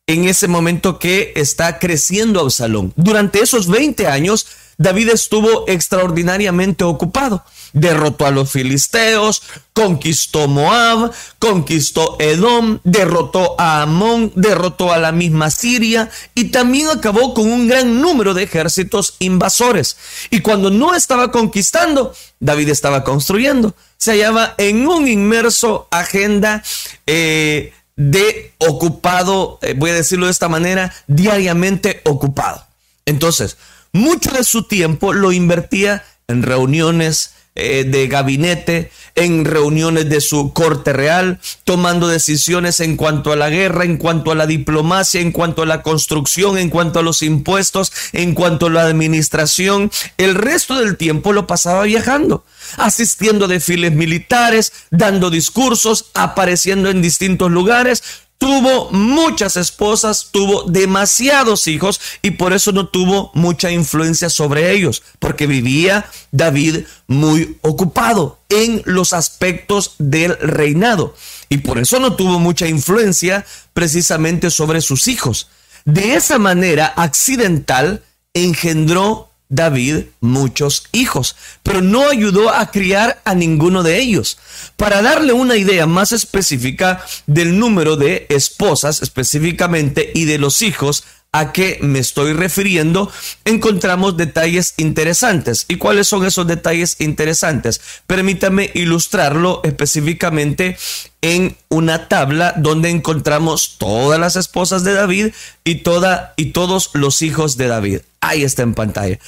en 0.08 0.24
ese 0.24 0.48
momento 0.48 0.98
que 0.98 1.34
está 1.36 1.80
creciendo 1.80 2.40
Absalón. 2.40 2.94
Durante 2.96 3.42
esos 3.42 3.68
20 3.68 4.08
años, 4.08 4.48
David 4.78 5.10
estuvo 5.10 5.66
extraordinariamente 5.68 6.84
ocupado. 6.84 7.44
Derrotó 7.74 8.28
a 8.28 8.32
los 8.32 8.52
filisteos, 8.52 9.42
conquistó 9.74 10.48
Moab, 10.48 11.12
conquistó 11.40 12.18
Edom, 12.20 12.80
derrotó 12.84 13.56
a 13.60 13.82
Amón, 13.82 14.32
derrotó 14.36 14.94
a 14.94 15.00
la 15.00 15.12
misma 15.12 15.50
Siria 15.50 16.10
y 16.36 16.46
también 16.46 16.90
acabó 16.90 17.34
con 17.34 17.52
un 17.52 17.68
gran 17.68 18.00
número 18.00 18.34
de 18.34 18.44
ejércitos 18.44 19.16
invasores. 19.20 19.98
Y 20.30 20.42
cuando 20.42 20.70
no 20.70 20.94
estaba 20.94 21.32
conquistando, 21.32 22.14
David 22.40 22.70
estaba 22.70 23.04
construyendo. 23.04 23.76
Se 23.98 24.12
hallaba 24.12 24.54
en 24.58 24.88
un 24.88 25.08
inmerso 25.08 25.88
agenda 25.90 26.64
eh, 27.08 27.74
de 27.96 28.54
ocupado, 28.60 29.60
eh, 29.62 29.74
voy 29.76 29.92
a 29.92 29.96
decirlo 29.96 30.26
de 30.26 30.32
esta 30.32 30.50
manera, 30.50 30.94
diariamente 31.08 32.02
ocupado. 32.06 32.66
Entonces, 33.06 33.58
mucho 33.94 34.32
de 34.32 34.44
su 34.44 34.64
tiempo 34.64 35.14
lo 35.14 35.32
invertía 35.32 36.04
en 36.28 36.44
reuniones 36.44 37.34
eh, 37.56 37.84
de 37.84 38.08
gabinete, 38.08 38.90
en 39.14 39.46
reuniones 39.46 40.10
de 40.10 40.22
su 40.22 40.54
corte 40.54 40.92
real, 40.92 41.40
tomando 41.66 42.08
decisiones 42.08 42.80
en 42.80 42.98
cuanto 42.98 43.32
a 43.32 43.36
la 43.36 43.52
guerra, 43.52 43.84
en 43.86 43.98
cuanto 43.98 44.32
a 44.32 44.36
la 44.36 44.48
diplomacia, 44.48 45.22
en 45.22 45.32
cuanto 45.32 45.62
a 45.62 45.68
la 45.68 45.84
construcción, 45.84 46.58
en 46.58 46.72
cuanto 46.72 46.98
a 46.98 47.04
los 47.04 47.22
impuestos, 47.22 47.94
en 48.12 48.34
cuanto 48.34 48.66
a 48.66 48.70
la 48.72 48.82
administración. 48.82 49.92
El 50.18 50.34
resto 50.34 50.80
del 50.80 50.98
tiempo 50.98 51.32
lo 51.32 51.46
pasaba 51.46 51.84
viajando, 51.84 52.44
asistiendo 52.78 53.46
a 53.46 53.50
desfiles 53.50 53.92
militares, 53.92 54.74
dando 54.90 55.30
discursos, 55.30 56.06
apareciendo 56.16 56.90
en 56.90 57.04
distintos 57.04 57.52
lugares, 57.52 58.04
tuvo 58.44 58.92
muchas 58.92 59.56
esposas, 59.56 60.28
tuvo 60.32 60.64
demasiados 60.64 61.66
hijos 61.68 62.02
y 62.22 62.32
por 62.32 62.52
eso 62.52 62.74
no 62.74 62.90
tuvo 62.90 63.32
mucha 63.34 63.72
influencia 63.72 64.30
sobre 64.30 64.74
ellos, 64.74 65.02
porque 65.20 65.48
vivía 65.48 66.08
David 66.34 66.80
muy 67.08 67.58
ocupado 67.62 68.40
en 68.50 68.82
los 68.84 69.14
aspectos 69.14 69.96
del 69.98 70.38
reinado 70.40 71.16
y 71.48 71.60
por 71.60 71.80
eso 71.80 72.02
no 72.02 72.18
tuvo 72.18 72.38
mucha 72.38 72.68
influencia 72.68 73.46
precisamente 73.74 74.52
sobre 74.52 74.82
sus 74.82 75.08
hijos. 75.08 75.48
De 75.86 76.16
esa 76.16 76.38
manera 76.38 76.88
accidental 76.98 78.04
engendró 78.34 79.30
David 79.54 80.06
muchos 80.20 80.88
hijos, 80.92 81.36
pero 81.62 81.82
no 81.82 82.10
ayudó 82.10 82.50
a 82.50 82.72
criar 82.72 83.22
a 83.24 83.36
ninguno 83.36 83.84
de 83.84 84.00
ellos. 84.00 84.40
Para 84.78 85.04
darle 85.04 85.32
una 85.32 85.58
idea 85.58 85.86
más 85.86 86.12
específica 86.12 87.06
del 87.28 87.60
número 87.60 87.96
de 87.96 88.26
esposas 88.30 89.04
específicamente 89.04 90.12
y 90.16 90.26
de 90.26 90.40
los 90.40 90.64
hijos 90.64 91.04
a 91.32 91.52
que 91.52 91.80
me 91.82 92.00
estoy 92.00 92.34
refiriendo, 92.34 93.12
encontramos 93.44 94.18
detalles 94.18 94.76
interesantes. 94.78 95.66
¿Y 95.68 95.78
cuáles 95.78 96.08
son 96.08 96.26
esos 96.26 96.48
detalles 96.48 96.96
interesantes? 97.00 97.82
Permítame 98.08 98.70
ilustrarlo 98.74 99.62
específicamente 99.64 100.78
en 101.22 101.58
una 101.70 102.08
tabla 102.08 102.54
donde 102.58 102.90
encontramos 102.90 103.78
todas 103.80 104.20
las 104.20 104.36
esposas 104.36 104.84
de 104.84 104.94
David 104.94 105.28
y 105.64 105.76
toda 105.76 106.34
y 106.38 106.48
todos 106.48 106.92
los 106.94 107.22
hijos 107.24 107.58
de 107.58 107.68
David. 107.68 108.02
Ahí 108.24 108.44
está 108.44 108.64
en 108.64 108.74
pantalla. 108.74 109.20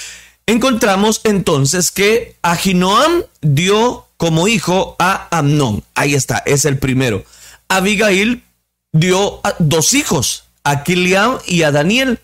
Encontramos 0.47 1.21
entonces 1.25 1.91
que 1.91 2.35
Ahinoam 2.41 3.23
dio 3.41 4.07
como 4.17 4.47
hijo 4.47 4.95
a 4.99 5.27
Amnón. 5.37 5.83
Ahí 5.95 6.13
está, 6.13 6.37
es 6.45 6.65
el 6.65 6.77
primero. 6.79 7.25
Abigail 7.67 8.43
dio 8.93 9.41
dos 9.59 9.93
hijos, 9.93 10.44
a 10.65 10.83
Kiliam 10.83 11.37
y 11.47 11.63
a 11.63 11.71
Daniel. 11.71 12.19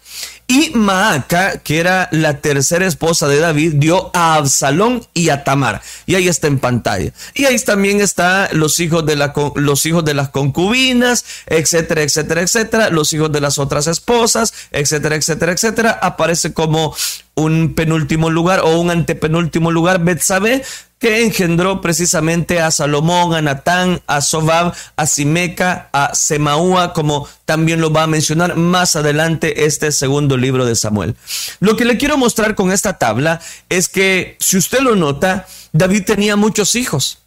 Y 0.48 0.72
Maaca, 0.72 1.60
que 1.60 1.80
era 1.80 2.10
la 2.12 2.42
tercera 2.42 2.86
esposa 2.86 3.30
de 3.30 3.40
David, 3.40 3.76
dio 3.76 4.12
a 4.14 4.36
Absalón 4.36 5.08
y 5.14 5.30
a 5.30 5.46
Tamar. 5.46 5.82
Y 6.06 6.16
ahí 6.16 6.28
está 6.28 6.48
en 6.48 6.60
pantalla. 6.60 7.14
Y 7.34 7.46
ahí 7.46 7.58
también 7.60 8.02
están 8.02 8.50
los 8.52 8.82
hijos 8.82 9.06
de, 9.06 9.16
los 9.56 9.86
hijos 9.86 10.04
de 10.04 10.14
las 10.14 10.28
concubinas, 10.28 11.24
etcétera, 11.46 12.02
etcétera, 12.02 12.42
etcétera. 12.42 12.90
Los 12.90 13.14
hijos 13.14 13.32
de 13.32 13.40
las 13.40 13.60
otras 13.60 13.88
esposas, 13.88 14.54
etcétera, 14.72 15.16
etcétera, 15.16 15.54
etcétera. 15.54 16.00
Aparece 16.02 16.52
como 16.52 16.94
un 17.42 17.74
penúltimo 17.74 18.30
lugar 18.30 18.62
o 18.62 18.80
un 18.80 18.90
antepenúltimo 18.92 19.72
lugar, 19.72 20.04
Betsabe, 20.04 20.64
que 21.02 21.24
engendró 21.24 21.82
precisamente 21.82 22.60
a 22.60 22.70
Salomón, 22.70 23.34
a 23.34 23.42
Natán, 23.42 24.02
a 24.06 24.22
Sobab, 24.22 24.76
a 24.96 25.06
Simeca, 25.08 25.90
a 25.94 26.14
Semaúa, 26.14 26.94
como 26.94 27.28
también 27.46 27.82
lo 27.82 27.92
va 27.92 28.04
a 28.04 28.08
mencionar 28.08 28.56
más 28.56 28.96
adelante 28.96 29.66
este 29.66 29.92
segundo 29.92 30.38
libro 30.38 30.64
de 30.64 30.76
Samuel. 30.76 31.16
Lo 31.60 31.76
que 31.76 31.86
le 31.86 31.98
quiero 31.98 32.18
mostrar 32.18 32.54
con 32.54 32.72
esta 32.72 33.00
tabla 33.00 33.42
es 33.68 33.90
que, 33.90 34.38
si 34.40 34.58
usted 34.58 34.82
lo 34.82 34.96
nota, 34.96 35.48
David 35.74 36.04
tenía 36.06 36.36
muchos 36.36 36.76
hijos. 36.76 37.18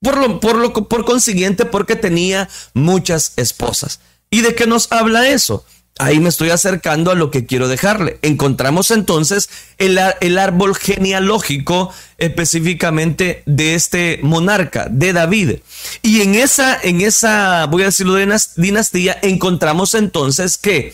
Por, 0.00 0.16
lo, 0.16 0.38
por, 0.38 0.54
lo, 0.54 0.72
por 0.72 1.04
consiguiente, 1.04 1.64
porque 1.64 1.96
tenía 1.96 2.48
muchas 2.72 3.32
esposas. 3.36 3.98
¿Y 4.30 4.42
de 4.42 4.54
qué 4.54 4.68
nos 4.68 4.92
habla 4.92 5.28
eso? 5.28 5.64
Ahí 5.98 6.18
me 6.18 6.28
estoy 6.28 6.50
acercando 6.50 7.12
a 7.12 7.14
lo 7.14 7.30
que 7.30 7.46
quiero 7.46 7.68
dejarle. 7.68 8.18
Encontramos 8.22 8.90
entonces 8.90 9.48
el, 9.78 10.00
el, 10.20 10.38
árbol 10.38 10.74
genealógico 10.74 11.92
específicamente 12.18 13.44
de 13.46 13.76
este 13.76 14.18
monarca, 14.22 14.88
de 14.90 15.12
David. 15.12 15.58
Y 16.02 16.22
en 16.22 16.34
esa, 16.34 16.76
en 16.82 17.00
esa, 17.00 17.66
voy 17.66 17.82
a 17.82 17.86
decirlo, 17.86 18.14
de 18.14 18.36
dinastía, 18.56 19.16
encontramos 19.22 19.94
entonces 19.94 20.58
que 20.58 20.92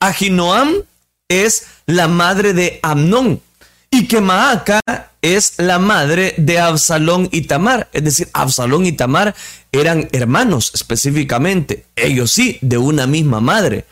Ahinoam 0.00 0.82
es 1.28 1.66
la 1.86 2.08
madre 2.08 2.52
de 2.52 2.80
Amnón 2.82 3.40
y 3.88 4.08
que 4.08 4.20
Maaca 4.20 4.80
es 5.22 5.54
la 5.58 5.78
madre 5.78 6.34
de 6.38 6.58
Absalón 6.58 7.28
y 7.30 7.42
Tamar. 7.42 7.88
Es 7.92 8.04
decir, 8.04 8.28
Absalón 8.32 8.86
y 8.86 8.92
Tamar 8.92 9.34
eran 9.72 10.08
hermanos 10.12 10.72
específicamente. 10.74 11.86
Ellos 11.96 12.30
sí, 12.30 12.58
de 12.62 12.78
una 12.78 13.06
misma 13.06 13.40
madre. 13.40 13.84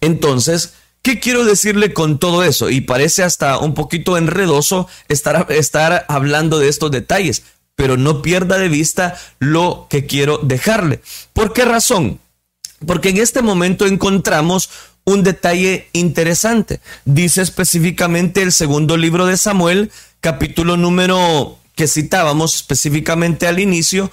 Entonces, 0.00 0.74
¿qué 1.02 1.20
quiero 1.20 1.44
decirle 1.44 1.92
con 1.92 2.18
todo 2.18 2.42
eso? 2.42 2.70
Y 2.70 2.80
parece 2.80 3.22
hasta 3.22 3.58
un 3.58 3.74
poquito 3.74 4.16
enredoso 4.16 4.88
estar, 5.08 5.46
estar 5.50 6.04
hablando 6.08 6.58
de 6.58 6.68
estos 6.68 6.90
detalles, 6.90 7.44
pero 7.74 7.96
no 7.96 8.22
pierda 8.22 8.58
de 8.58 8.68
vista 8.68 9.16
lo 9.38 9.86
que 9.90 10.06
quiero 10.06 10.38
dejarle. 10.38 11.00
¿Por 11.32 11.52
qué 11.52 11.64
razón? 11.64 12.20
Porque 12.86 13.10
en 13.10 13.18
este 13.18 13.42
momento 13.42 13.86
encontramos 13.86 14.70
un 15.04 15.22
detalle 15.22 15.88
interesante. 15.92 16.80
Dice 17.04 17.40
específicamente 17.40 18.42
el 18.42 18.52
segundo 18.52 18.96
libro 18.96 19.26
de 19.26 19.36
Samuel, 19.36 19.92
capítulo 20.20 20.76
número 20.76 21.58
que 21.76 21.86
citábamos 21.86 22.56
específicamente 22.56 23.46
al 23.46 23.60
inicio, 23.60 24.10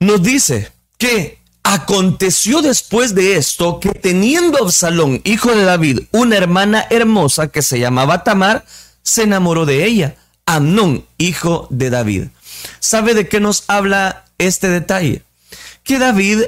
nos 0.00 0.22
dice 0.22 0.72
que 0.96 1.38
Aconteció 1.66 2.60
después 2.60 3.14
de 3.14 3.36
esto 3.36 3.80
que 3.80 3.88
teniendo 3.88 4.58
Absalón, 4.58 5.22
hijo 5.24 5.54
de 5.54 5.64
David, 5.64 6.00
una 6.12 6.36
hermana 6.36 6.86
hermosa 6.90 7.48
que 7.48 7.62
se 7.62 7.78
llamaba 7.78 8.22
Tamar, 8.22 8.66
se 9.02 9.22
enamoró 9.22 9.64
de 9.64 9.86
ella, 9.86 10.14
Amnón, 10.44 11.06
hijo 11.16 11.66
de 11.70 11.88
David. 11.88 12.24
¿Sabe 12.80 13.14
de 13.14 13.28
qué 13.28 13.40
nos 13.40 13.64
habla 13.66 14.26
este 14.36 14.68
detalle? 14.68 15.22
Que 15.84 15.98
David 15.98 16.42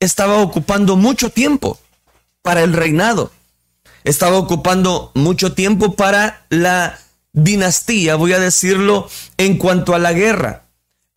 estaba 0.00 0.38
ocupando 0.38 0.96
mucho 0.96 1.28
tiempo 1.28 1.78
para 2.40 2.62
el 2.62 2.72
reinado. 2.72 3.30
Estaba 4.04 4.38
ocupando 4.38 5.12
mucho 5.14 5.52
tiempo 5.52 5.96
para 5.96 6.46
la 6.48 6.98
dinastía, 7.34 8.14
voy 8.14 8.32
a 8.32 8.40
decirlo, 8.40 9.08
en 9.36 9.58
cuanto 9.58 9.94
a 9.94 9.98
la 9.98 10.14
guerra 10.14 10.61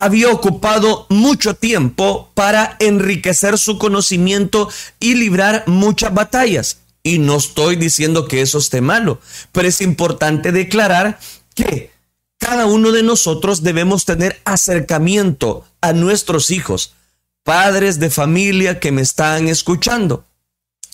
había 0.06 0.30
ocupado 0.30 1.08
mucho 1.10 1.56
tiempo 1.56 2.30
para 2.34 2.78
enriquecer 2.80 3.58
su 3.58 3.78
conocimiento 3.78 4.70
y 5.00 5.16
librar 5.16 5.64
muchas 5.68 6.14
batallas. 6.14 6.78
Y 7.04 7.20
no 7.20 7.38
estoy 7.38 7.76
diciendo 7.76 8.28
que 8.28 8.42
eso 8.42 8.60
esté 8.60 8.82
malo, 8.82 9.20
pero 9.52 9.68
es 9.68 9.82
importante 9.82 10.52
declarar 10.52 11.20
que 11.54 11.92
cada 12.38 12.68
uno 12.68 12.92
de 12.92 13.04
nosotros 13.04 13.64
debemos 13.64 14.06
tener 14.06 14.40
acercamiento 14.46 15.66
a 15.82 15.94
nuestros 15.94 16.52
hijos, 16.52 16.94
padres 17.44 18.00
de 18.00 18.10
familia 18.10 18.80
que 18.80 18.92
me 18.92 19.02
están 19.02 19.48
escuchando. 19.48 20.24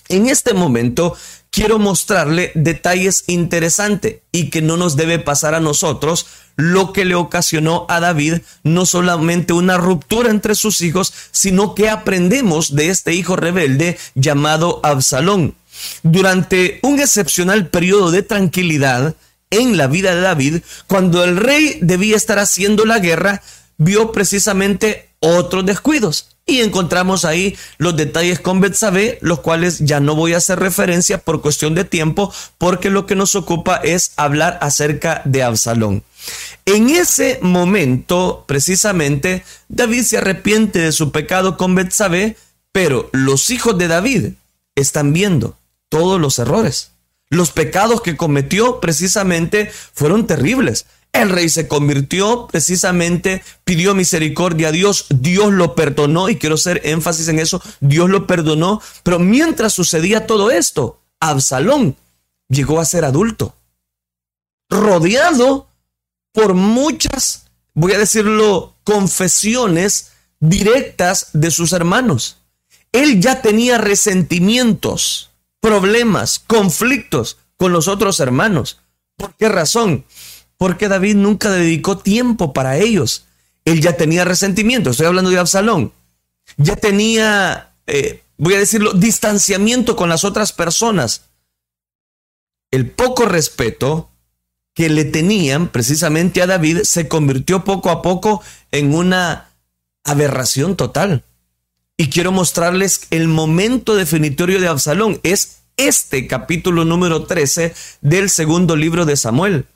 En 0.08 0.28
este 0.28 0.54
momento 0.54 1.16
quiero 1.52 1.78
mostrarle 1.78 2.50
detalles 2.54 3.24
interesantes 3.28 4.16
y 4.32 4.50
que 4.50 4.62
no 4.62 4.76
nos 4.76 4.96
debe 4.96 5.20
pasar 5.20 5.54
a 5.54 5.60
nosotros 5.60 6.26
lo 6.56 6.92
que 6.92 7.04
le 7.04 7.14
ocasionó 7.14 7.86
a 7.88 8.00
David 8.00 8.38
no 8.64 8.86
solamente 8.86 9.52
una 9.52 9.76
ruptura 9.76 10.30
entre 10.30 10.54
sus 10.54 10.80
hijos, 10.80 11.12
sino 11.30 11.74
que 11.74 11.88
aprendemos 11.88 12.74
de 12.74 12.88
este 12.88 13.14
hijo 13.14 13.36
rebelde 13.36 13.98
llamado 14.14 14.80
Absalón. 14.82 15.54
Durante 16.02 16.80
un 16.82 16.98
excepcional 17.00 17.68
periodo 17.68 18.10
de 18.10 18.22
tranquilidad 18.22 19.14
en 19.50 19.76
la 19.76 19.86
vida 19.86 20.14
de 20.14 20.22
David, 20.22 20.62
cuando 20.86 21.22
el 21.22 21.36
rey 21.36 21.78
debía 21.82 22.16
estar 22.16 22.38
haciendo 22.38 22.86
la 22.86 22.98
guerra, 22.98 23.42
vio 23.76 24.10
precisamente 24.10 25.10
otros 25.20 25.66
descuidos. 25.66 26.31
Y 26.44 26.60
encontramos 26.60 27.24
ahí 27.24 27.56
los 27.78 27.96
detalles 27.96 28.40
con 28.40 28.60
Betsabé, 28.60 29.18
los 29.20 29.40
cuales 29.40 29.78
ya 29.78 30.00
no 30.00 30.16
voy 30.16 30.34
a 30.34 30.38
hacer 30.38 30.58
referencia 30.58 31.18
por 31.18 31.40
cuestión 31.40 31.74
de 31.74 31.84
tiempo, 31.84 32.32
porque 32.58 32.90
lo 32.90 33.06
que 33.06 33.14
nos 33.14 33.36
ocupa 33.36 33.76
es 33.76 34.12
hablar 34.16 34.58
acerca 34.60 35.22
de 35.24 35.44
Absalón. 35.44 36.02
En 36.64 36.90
ese 36.90 37.38
momento, 37.42 38.44
precisamente, 38.46 39.44
David 39.68 40.02
se 40.02 40.18
arrepiente 40.18 40.80
de 40.80 40.92
su 40.92 41.12
pecado 41.12 41.56
con 41.56 41.74
Betsabé, 41.74 42.36
pero 42.72 43.08
los 43.12 43.50
hijos 43.50 43.78
de 43.78 43.88
David 43.88 44.32
están 44.74 45.12
viendo 45.12 45.56
todos 45.88 46.20
los 46.20 46.38
errores. 46.38 46.90
Los 47.28 47.50
pecados 47.50 48.02
que 48.02 48.16
cometió 48.16 48.80
precisamente 48.80 49.70
fueron 49.94 50.26
terribles. 50.26 50.86
El 51.12 51.28
rey 51.28 51.50
se 51.50 51.68
convirtió 51.68 52.46
precisamente, 52.46 53.42
pidió 53.64 53.94
misericordia 53.94 54.68
a 54.68 54.72
Dios, 54.72 55.06
Dios 55.10 55.52
lo 55.52 55.74
perdonó 55.74 56.30
y 56.30 56.36
quiero 56.36 56.54
hacer 56.54 56.80
énfasis 56.84 57.28
en 57.28 57.38
eso, 57.38 57.62
Dios 57.80 58.08
lo 58.08 58.26
perdonó, 58.26 58.80
pero 59.02 59.18
mientras 59.18 59.74
sucedía 59.74 60.26
todo 60.26 60.50
esto, 60.50 61.00
Absalón 61.20 61.96
llegó 62.48 62.80
a 62.80 62.86
ser 62.86 63.04
adulto, 63.04 63.54
rodeado 64.70 65.68
por 66.32 66.54
muchas, 66.54 67.50
voy 67.74 67.92
a 67.92 67.98
decirlo, 67.98 68.74
confesiones 68.82 70.12
directas 70.40 71.28
de 71.34 71.50
sus 71.50 71.72
hermanos. 71.72 72.38
Él 72.90 73.20
ya 73.20 73.42
tenía 73.42 73.76
resentimientos, 73.76 75.30
problemas, 75.60 76.38
conflictos 76.38 77.38
con 77.56 77.72
los 77.72 77.86
otros 77.86 78.18
hermanos. 78.20 78.80
¿Por 79.16 79.34
qué 79.36 79.48
razón? 79.48 80.04
Porque 80.62 80.86
David 80.86 81.16
nunca 81.16 81.50
dedicó 81.50 81.98
tiempo 81.98 82.52
para 82.52 82.78
ellos. 82.78 83.24
Él 83.64 83.80
ya 83.80 83.96
tenía 83.96 84.24
resentimiento, 84.24 84.90
estoy 84.90 85.06
hablando 85.06 85.28
de 85.28 85.40
Absalón. 85.40 85.92
Ya 86.56 86.76
tenía, 86.76 87.72
eh, 87.88 88.22
voy 88.36 88.54
a 88.54 88.60
decirlo, 88.60 88.92
distanciamiento 88.92 89.96
con 89.96 90.08
las 90.08 90.22
otras 90.22 90.52
personas. 90.52 91.22
El 92.70 92.88
poco 92.88 93.26
respeto 93.26 94.10
que 94.72 94.88
le 94.88 95.04
tenían 95.04 95.66
precisamente 95.66 96.42
a 96.42 96.46
David 96.46 96.82
se 96.84 97.08
convirtió 97.08 97.64
poco 97.64 97.90
a 97.90 98.00
poco 98.00 98.40
en 98.70 98.94
una 98.94 99.48
aberración 100.04 100.76
total. 100.76 101.24
Y 101.96 102.08
quiero 102.08 102.30
mostrarles 102.30 103.08
el 103.10 103.26
momento 103.26 103.96
definitorio 103.96 104.60
de 104.60 104.68
Absalón. 104.68 105.18
Es 105.24 105.62
este 105.76 106.28
capítulo 106.28 106.84
número 106.84 107.24
13 107.24 107.74
del 108.00 108.30
segundo 108.30 108.76
libro 108.76 109.06
de 109.06 109.16
Samuel. 109.16 109.66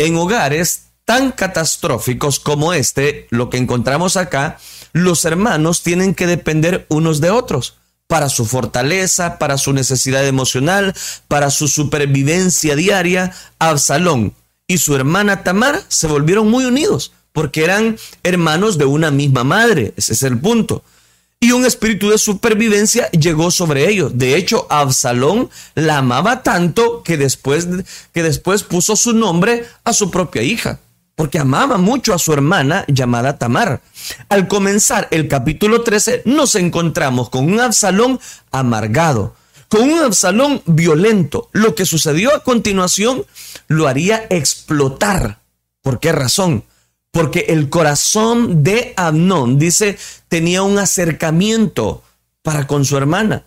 En 0.00 0.16
hogares 0.16 0.84
tan 1.04 1.30
catastróficos 1.30 2.40
como 2.40 2.72
este, 2.72 3.26
lo 3.28 3.50
que 3.50 3.58
encontramos 3.58 4.16
acá, 4.16 4.58
los 4.94 5.26
hermanos 5.26 5.82
tienen 5.82 6.14
que 6.14 6.26
depender 6.26 6.86
unos 6.88 7.20
de 7.20 7.28
otros 7.28 7.76
para 8.06 8.30
su 8.30 8.46
fortaleza, 8.46 9.38
para 9.38 9.58
su 9.58 9.74
necesidad 9.74 10.26
emocional, 10.26 10.94
para 11.28 11.50
su 11.50 11.68
supervivencia 11.68 12.76
diaria. 12.76 13.34
Absalón 13.58 14.32
y 14.66 14.78
su 14.78 14.96
hermana 14.96 15.42
Tamar 15.44 15.82
se 15.88 16.06
volvieron 16.06 16.48
muy 16.48 16.64
unidos 16.64 17.12
porque 17.32 17.62
eran 17.62 17.98
hermanos 18.22 18.78
de 18.78 18.86
una 18.86 19.10
misma 19.10 19.44
madre. 19.44 19.92
Ese 19.98 20.14
es 20.14 20.22
el 20.22 20.38
punto 20.38 20.82
y 21.42 21.52
un 21.52 21.64
espíritu 21.64 22.10
de 22.10 22.18
supervivencia 22.18 23.10
llegó 23.12 23.50
sobre 23.50 23.88
ellos. 23.88 24.12
De 24.14 24.36
hecho, 24.36 24.66
Absalón 24.68 25.48
la 25.74 25.96
amaba 25.98 26.42
tanto 26.42 27.02
que 27.02 27.16
después, 27.16 27.66
que 28.12 28.22
después 28.22 28.62
puso 28.62 28.94
su 28.94 29.14
nombre 29.14 29.66
a 29.82 29.94
su 29.94 30.10
propia 30.10 30.42
hija, 30.42 30.80
porque 31.16 31.38
amaba 31.38 31.78
mucho 31.78 32.12
a 32.12 32.18
su 32.18 32.34
hermana 32.34 32.84
llamada 32.88 33.38
Tamar. 33.38 33.80
Al 34.28 34.48
comenzar 34.48 35.08
el 35.10 35.28
capítulo 35.28 35.80
13 35.80 36.22
nos 36.26 36.56
encontramos 36.56 37.30
con 37.30 37.50
un 37.50 37.58
Absalón 37.58 38.20
amargado, 38.50 39.34
con 39.68 39.90
un 39.90 39.98
Absalón 40.00 40.62
violento. 40.66 41.48
Lo 41.52 41.74
que 41.74 41.86
sucedió 41.86 42.34
a 42.34 42.44
continuación 42.44 43.24
lo 43.66 43.88
haría 43.88 44.26
explotar. 44.28 45.38
¿Por 45.80 46.00
qué 46.00 46.12
razón? 46.12 46.64
Porque 47.10 47.46
el 47.48 47.68
corazón 47.68 48.62
de 48.62 48.94
Amnón, 48.96 49.58
dice, 49.58 49.98
tenía 50.28 50.62
un 50.62 50.78
acercamiento 50.78 52.02
para 52.42 52.66
con 52.66 52.84
su 52.84 52.96
hermana. 52.96 53.44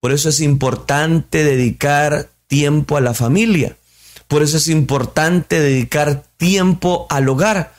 Por 0.00 0.12
eso 0.12 0.28
es 0.28 0.40
importante 0.40 1.42
dedicar 1.42 2.28
tiempo 2.46 2.96
a 2.96 3.00
la 3.00 3.14
familia. 3.14 3.76
Por 4.28 4.42
eso 4.42 4.56
es 4.56 4.68
importante 4.68 5.60
dedicar 5.60 6.24
tiempo 6.36 7.06
al 7.10 7.28
hogar. 7.28 7.74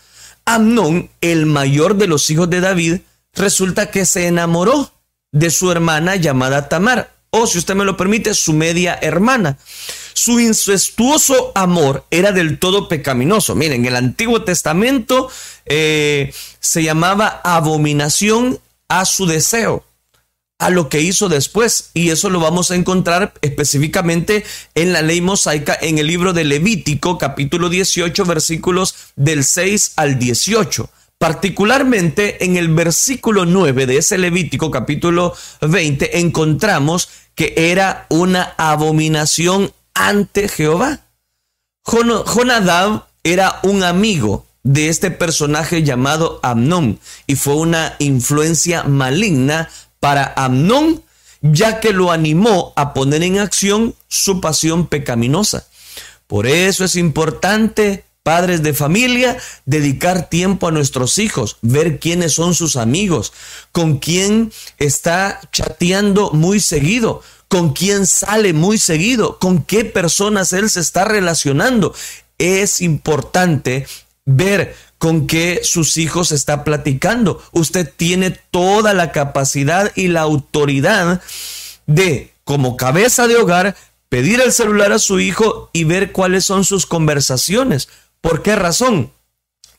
Amnón, 0.46 1.10
el 1.22 1.46
mayor 1.46 1.96
de 1.96 2.08
los 2.08 2.30
hijos 2.30 2.50
de 2.50 2.62
David, 2.62 3.00
resulta 3.34 3.92
que 3.92 4.06
se 4.06 4.28
enamoró 4.28 4.92
de 5.32 5.50
su 5.52 5.72
hermana 5.72 6.16
llamada 6.16 6.70
Tamar, 6.70 7.14
o 7.30 7.48
si 7.48 7.58
usted 7.58 7.76
me 7.76 7.86
lo 7.86 7.98
permite, 7.98 8.34
su 8.34 8.54
media 8.54 8.98
hermana. 9.02 9.58
Su 10.18 10.40
incestuoso 10.40 11.52
amor 11.54 12.04
era 12.10 12.32
del 12.32 12.58
todo 12.58 12.88
pecaminoso. 12.88 13.54
Miren, 13.54 13.82
en 13.82 13.86
el 13.86 13.96
Antiguo 13.96 14.42
Testamento 14.42 15.30
eh, 15.68 16.34
se 16.60 16.82
llamaba 16.82 17.40
abominación 17.44 18.60
a 18.90 19.06
su 19.06 19.28
deseo 19.28 19.86
a 20.58 20.72
lo 20.72 20.90
que 20.90 21.02
hizo 21.02 21.30
después. 21.30 21.92
Y 21.94 22.10
eso 22.10 22.32
lo 22.32 22.40
vamos 22.40 22.72
a 22.72 22.76
encontrar 22.76 23.36
específicamente 23.44 24.44
en 24.74 24.92
la 24.92 25.04
ley 25.04 25.22
mosaica 25.22 25.78
en 25.80 26.00
el 26.00 26.08
libro 26.08 26.34
de 26.34 26.46
Levítico, 26.46 27.20
capítulo 27.20 27.70
18, 27.70 28.26
versículos 28.26 28.96
del 29.16 29.44
6 29.44 29.92
al 29.98 30.18
18. 30.18 30.90
Particularmente 31.20 32.44
en 32.44 32.58
el 32.58 32.70
versículo 32.70 33.46
9 33.46 33.86
de 33.86 33.98
ese 33.98 34.18
Levítico, 34.18 34.72
capítulo 34.72 35.36
20, 35.62 36.18
encontramos 36.18 37.08
que 37.36 37.54
era 37.56 38.08
una 38.10 38.56
abominación 38.58 39.72
ante 39.98 40.48
Jehová. 40.48 41.02
Jonadab 41.84 43.08
era 43.24 43.60
un 43.64 43.84
amigo 43.84 44.46
de 44.64 44.90
este 44.90 45.12
personaje 45.12 45.84
llamado 45.84 46.40
Amnón 46.44 47.00
y 47.26 47.36
fue 47.36 47.56
una 47.56 47.96
influencia 48.00 48.84
maligna 48.84 49.70
para 50.00 50.34
Amnón 50.36 51.04
ya 51.42 51.80
que 51.80 51.94
lo 51.94 52.12
animó 52.12 52.74
a 52.76 52.94
poner 52.94 53.24
en 53.24 53.40
acción 53.40 53.96
su 54.08 54.42
pasión 54.42 54.88
pecaminosa. 54.88 55.68
Por 56.26 56.48
eso 56.48 56.84
es 56.84 56.96
importante, 56.96 58.04
padres 58.24 58.64
de 58.64 58.74
familia, 58.74 59.38
dedicar 59.66 60.30
tiempo 60.30 60.68
a 60.68 60.72
nuestros 60.72 61.18
hijos, 61.20 61.58
ver 61.62 62.00
quiénes 62.00 62.34
son 62.34 62.54
sus 62.54 62.76
amigos, 62.76 63.32
con 63.72 64.00
quién 64.00 64.52
está 64.78 65.40
chateando 65.54 66.32
muy 66.32 66.60
seguido, 66.60 67.22
con 67.48 67.74
quién 67.74 68.06
sale 68.06 68.54
muy 68.54 68.78
seguido, 68.78 69.40
con 69.40 69.64
qué 69.64 69.86
personas 69.86 70.54
él 70.54 70.70
se 70.70 70.80
está 70.80 71.06
relacionando. 71.06 71.94
Es 72.38 72.82
importante 72.82 73.88
ver 74.26 74.76
con 74.98 75.28
qué 75.28 75.62
sus 75.64 75.98
hijos 75.98 76.32
está 76.32 76.64
platicando. 76.64 77.42
Usted 77.52 77.92
tiene 77.96 78.32
toda 78.32 78.94
la 78.94 79.12
capacidad 79.12 79.92
y 79.96 80.08
la 80.08 80.22
autoridad 80.22 81.22
de, 81.86 82.34
como 82.44 82.78
cabeza 82.78 83.28
de 83.28 83.38
hogar, 83.38 83.76
pedir 84.10 84.42
el 84.42 84.52
celular 84.52 84.92
a 84.92 85.00
su 85.00 85.20
hijo 85.20 85.70
y 85.74 85.84
ver 85.84 86.12
cuáles 86.12 86.46
son 86.46 86.66
sus 86.66 86.86
conversaciones. 86.86 87.90
¿Por 88.22 88.42
qué 88.42 88.56
razón? 88.56 89.12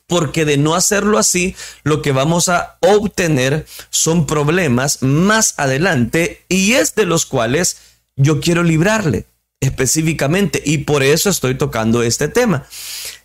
Porque 0.09 0.45
de 0.45 0.57
no 0.57 0.75
hacerlo 0.75 1.19
así, 1.19 1.55
lo 1.85 2.03
que 2.03 2.11
vamos 2.11 2.49
a 2.49 2.79
obtener 2.81 3.67
son 3.91 4.27
problemas 4.27 5.03
más 5.03 5.55
adelante 5.59 6.43
y 6.49 6.73
es 6.73 6.97
de 6.97 7.05
los 7.05 7.27
cuales 7.27 7.77
yo 8.17 8.41
quiero 8.41 8.65
librarle 8.65 9.27
específicamente 9.61 10.61
y 10.65 10.79
por 10.79 11.03
eso 11.03 11.31
estoy 11.31 11.55
tocando 11.55 12.03
este 12.03 12.27
tema. 12.29 12.67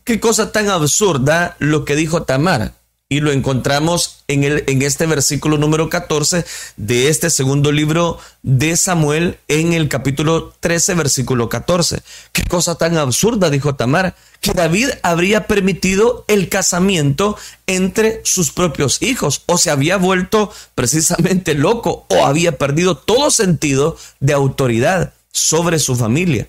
Qué 0.04 0.20
cosa 0.20 0.52
tan 0.52 0.70
absurda 0.70 1.56
lo 1.60 1.86
que 1.86 1.96
dijo 1.96 2.24
Tamar 2.24 2.74
y 3.10 3.20
lo 3.20 3.32
encontramos 3.32 4.24
en, 4.28 4.44
el, 4.44 4.64
en 4.68 4.82
este 4.82 5.06
versículo 5.06 5.58
número 5.58 5.90
14 5.90 6.46
de 6.78 7.10
este 7.10 7.30
segundo 7.30 7.72
libro 7.72 8.18
de 8.42 8.76
Samuel 8.76 9.38
en 9.48 9.74
el 9.74 9.88
capítulo 9.88 10.54
13, 10.60 10.96
versículo 10.96 11.48
14. 11.50 12.02
Qué 12.32 12.44
cosa 12.46 12.76
tan 12.76 12.98
absurda, 12.98 13.50
dijo 13.50 13.76
Tamar, 13.76 14.16
que 14.42 14.54
David 14.54 14.90
habría 15.04 15.48
permitido 15.48 16.26
el 16.28 16.50
casamiento 16.50 17.38
entre 17.68 18.22
sus 18.24 18.52
propios 18.52 19.02
hijos, 19.02 19.44
o 19.46 19.58
se 19.58 19.70
había 19.70 19.98
vuelto 19.98 20.52
precisamente 20.74 21.54
loco, 21.54 22.06
o 22.10 22.26
había 22.26 22.58
perdido 22.58 22.98
todo 22.98 23.30
sentido 23.30 23.98
de 24.22 24.34
autoridad 24.34 25.14
sobre 25.32 25.78
su 25.78 25.96
familia. 25.96 26.48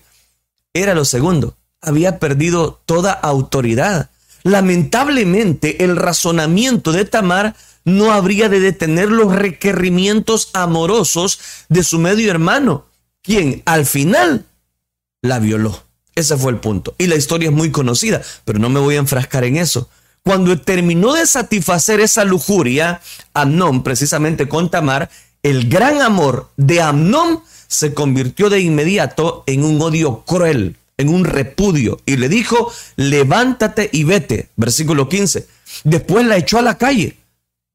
Era 0.73 0.95
lo 0.95 1.05
segundo, 1.05 1.55
había 1.79 2.17
perdido 2.17 2.81
toda 2.85 3.11
autoridad 3.11 4.09
Lamentablemente, 4.45 5.83
el 5.83 5.95
razonamiento 5.95 6.91
de 6.91 7.05
Tamar 7.05 7.55
no 7.83 8.11
habría 8.11 8.47
de 8.47 8.59
detener 8.59 9.09
los 9.09 9.33
requerimientos 9.33 10.51
amorosos 10.53 11.39
de 11.67 11.83
su 11.83 11.97
medio 11.97 12.29
hermano, 12.29 12.85
quien 13.23 13.63
al 13.65 13.87
final 13.87 14.45
la 15.23 15.39
violó. 15.39 15.83
Ese 16.13 16.37
fue 16.37 16.51
el 16.51 16.59
punto. 16.59 16.93
Y 16.99 17.07
la 17.07 17.15
historia 17.15 17.49
es 17.49 17.55
muy 17.55 17.71
conocida, 17.71 18.21
pero 18.45 18.59
no 18.59 18.69
me 18.69 18.79
voy 18.79 18.97
a 18.97 18.99
enfrascar 18.99 19.45
en 19.45 19.57
eso. 19.57 19.89
Cuando 20.21 20.61
terminó 20.61 21.13
de 21.13 21.25
satisfacer 21.25 21.99
esa 21.99 22.23
lujuria, 22.23 23.01
Amnón, 23.33 23.81
precisamente 23.81 24.47
con 24.47 24.69
Tamar, 24.69 25.09
el 25.41 25.69
gran 25.69 26.03
amor 26.03 26.51
de 26.55 26.83
Amnón 26.83 27.41
se 27.67 27.95
convirtió 27.95 28.51
de 28.51 28.59
inmediato 28.59 29.43
en 29.47 29.63
un 29.63 29.81
odio 29.81 30.23
cruel 30.23 30.77
en 30.97 31.09
un 31.09 31.25
repudio 31.25 31.99
y 32.05 32.17
le 32.17 32.29
dijo, 32.29 32.71
levántate 32.95 33.89
y 33.91 34.03
vete. 34.03 34.49
Versículo 34.55 35.09
15. 35.09 35.47
Después 35.83 36.25
la 36.25 36.37
echó 36.37 36.57
a 36.57 36.61
la 36.63 36.77
calle. 36.77 37.17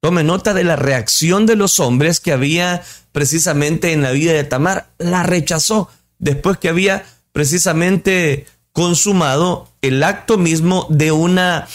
Tome 0.00 0.24
nota 0.24 0.54
de 0.54 0.64
la 0.64 0.76
reacción 0.76 1.44
de 1.44 1.56
los 1.56 1.78
hombres 1.78 2.20
que 2.20 2.32
había 2.32 2.82
precisamente 3.12 3.92
en 3.92 4.02
la 4.02 4.12
vida 4.12 4.32
de 4.32 4.44
Tamar. 4.44 4.88
La 4.98 5.22
rechazó 5.22 5.90
después 6.18 6.58
que 6.58 6.70
había 6.70 7.04
precisamente 7.32 8.46
consumado 8.72 9.68
el 9.82 10.02
acto 10.02 10.38
mismo 10.38 10.86
de 10.88 11.12
una 11.12 11.68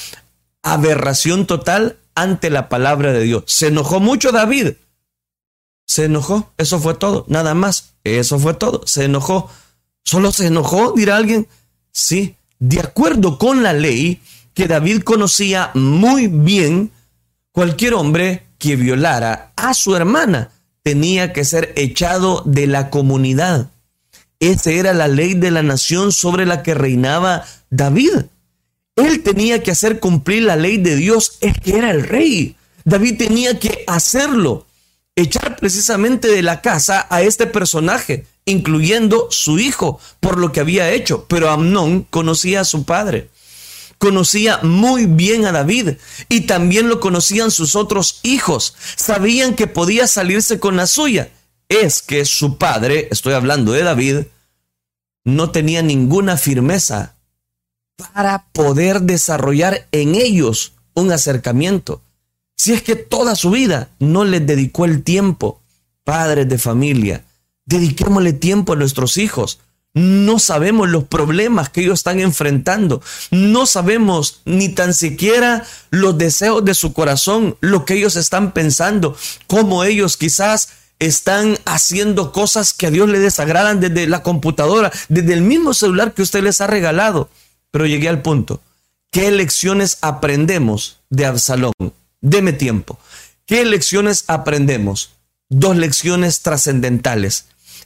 aberración 0.64 1.46
total 1.46 1.98
ante 2.16 2.50
la 2.50 2.70
palabra 2.70 3.14
de 3.14 3.22
Dios. 3.22 3.44
Se 3.46 3.68
enojó 3.68 4.00
mucho 4.00 4.32
David. 4.32 4.74
Se 5.86 6.06
enojó. 6.06 6.52
Eso 6.58 6.80
fue 6.80 6.96
todo. 6.96 7.26
Nada 7.28 7.54
más. 7.54 7.94
Eso 8.04 8.40
fue 8.40 8.56
todo. 8.56 8.88
Se 8.88 9.04
enojó. 9.04 9.52
¿Solo 10.06 10.32
se 10.32 10.48
enojó? 10.48 10.94
dirá 10.96 11.18
alguien. 11.18 11.48
Sí, 11.92 12.36
de 12.60 12.80
acuerdo 12.80 13.38
con 13.38 13.64
la 13.64 13.74
ley 13.74 14.22
que 14.54 14.68
David 14.68 15.02
conocía 15.02 15.72
muy 15.74 16.28
bien, 16.28 16.92
cualquier 17.52 17.96
hombre 17.96 18.46
que 18.58 18.76
violara 18.76 19.52
a 19.56 19.74
su 19.74 19.96
hermana 19.96 20.52
tenía 20.84 21.34
que 21.34 21.44
ser 21.44 21.74
echado 21.76 22.44
de 22.46 22.68
la 22.68 22.90
comunidad. 22.90 23.72
Esa 24.40 24.72
era 24.72 24.94
la 24.94 25.08
ley 25.08 25.34
de 25.34 25.50
la 25.52 25.64
nación 25.64 26.12
sobre 26.12 26.46
la 26.46 26.62
que 26.62 26.76
reinaba 26.76 27.46
David. 27.70 28.26
Él 28.96 29.24
tenía 29.24 29.64
que 29.64 29.72
hacer 29.72 30.00
cumplir 30.00 30.44
la 30.44 30.56
ley 30.56 30.78
de 30.78 30.96
Dios, 30.96 31.38
es 31.42 31.60
que 31.60 31.78
era 31.78 31.92
el 31.92 32.04
rey. 32.04 32.56
David 32.84 33.18
tenía 33.18 33.60
que 33.60 33.84
hacerlo. 33.88 34.68
echar 35.18 35.56
precisamente 35.56 36.28
de 36.28 36.42
la 36.42 36.62
casa 36.62 37.08
a 37.10 37.22
este 37.22 37.48
personaje, 37.48 38.26
incluyendo 38.46 39.28
su 39.32 39.60
hijo, 39.60 40.00
por 40.20 40.38
lo 40.38 40.52
que 40.52 40.60
había 40.60 40.92
hecho. 40.92 41.26
Pero 41.28 41.50
Amnón 41.50 42.04
conocía 42.10 42.62
a 42.62 42.66
su 42.66 42.86
padre, 42.86 43.30
conocía 43.98 44.60
muy 44.64 45.08
bien 45.08 45.46
a 45.46 45.52
David 45.52 45.96
y 46.30 46.42
también 46.42 46.88
lo 46.90 47.00
conocían 47.00 47.52
sus 47.52 47.76
otros 47.76 48.20
hijos. 48.24 48.76
Sabían 48.96 49.56
que 49.56 49.68
podía 49.68 50.08
salirse 50.08 50.60
con 50.60 50.76
la 50.76 50.88
suya. 50.88 51.32
Es 51.68 52.02
que 52.02 52.26
su 52.26 52.58
padre, 52.58 53.08
estoy 53.12 53.34
hablando 53.34 53.72
de 53.72 53.84
David, 53.84 54.18
no 55.24 55.50
tenía 55.50 55.82
ninguna 55.82 56.38
firmeza 56.38 57.16
para 58.14 58.46
poder 58.52 59.02
desarrollar 59.02 59.88
en 59.92 60.16
ellos 60.16 60.74
un 60.94 61.12
acercamiento. 61.12 62.02
Si 62.56 62.74
es 62.74 62.84
que 62.84 62.96
toda 62.96 63.36
su 63.36 63.50
vida 63.50 63.90
no 64.00 64.24
les 64.24 64.46
dedicó 64.46 64.86
el 64.86 65.04
tiempo, 65.04 65.62
padres 66.04 66.48
de 66.48 66.58
familia, 66.58 67.24
dediquémosle 67.66 68.34
tiempo 68.34 68.74
a 68.74 68.76
nuestros 68.76 69.18
hijos. 69.18 69.60
No 69.94 70.40
sabemos 70.40 70.90
los 70.90 71.06
problemas 71.06 71.70
que 71.70 71.82
ellos 71.82 72.00
están 72.00 72.20
enfrentando. 72.20 73.02
No 73.32 73.66
sabemos 73.66 74.42
ni 74.44 74.70
tan 74.70 74.94
siquiera 74.94 75.66
los 75.90 76.18
deseos 76.18 76.66
de 76.66 76.74
su 76.74 76.92
corazón, 76.92 77.56
lo 77.62 77.86
que 77.86 77.94
ellos 77.94 78.18
están 78.18 78.52
pensando, 78.52 79.16
cómo 79.48 79.86
ellos 79.86 80.18
quizás 80.18 80.70
están 81.00 81.58
haciendo 81.66 82.34
cosas 82.34 82.74
que 82.74 82.88
a 82.88 82.92
Dios 82.92 83.10
le 83.10 83.20
desagradan 83.20 83.80
desde 83.80 84.08
la 84.08 84.22
computadora, 84.22 84.92
desde 85.08 85.34
el 85.34 85.42
mismo 85.42 85.74
celular 85.74 86.14
que 86.14 86.22
usted 86.22 86.44
les 86.44 86.60
ha 86.60 86.68
regalado. 86.68 87.30
Pero 87.72 87.86
llegué 87.86 88.10
al 88.10 88.22
punto. 88.22 88.62
¿Qué 89.12 89.32
lecciones 89.32 89.98
aprendemos 90.02 91.00
de 91.10 91.26
Absalón? 91.26 91.74
Deme 92.20 92.52
tiempo. 92.52 93.00
¿Qué 93.46 93.64
lecciones 93.64 94.26
aprendemos? 94.28 95.12
Dos 95.48 95.78
lecciones 95.78 96.42
trascendentales. 96.42 97.46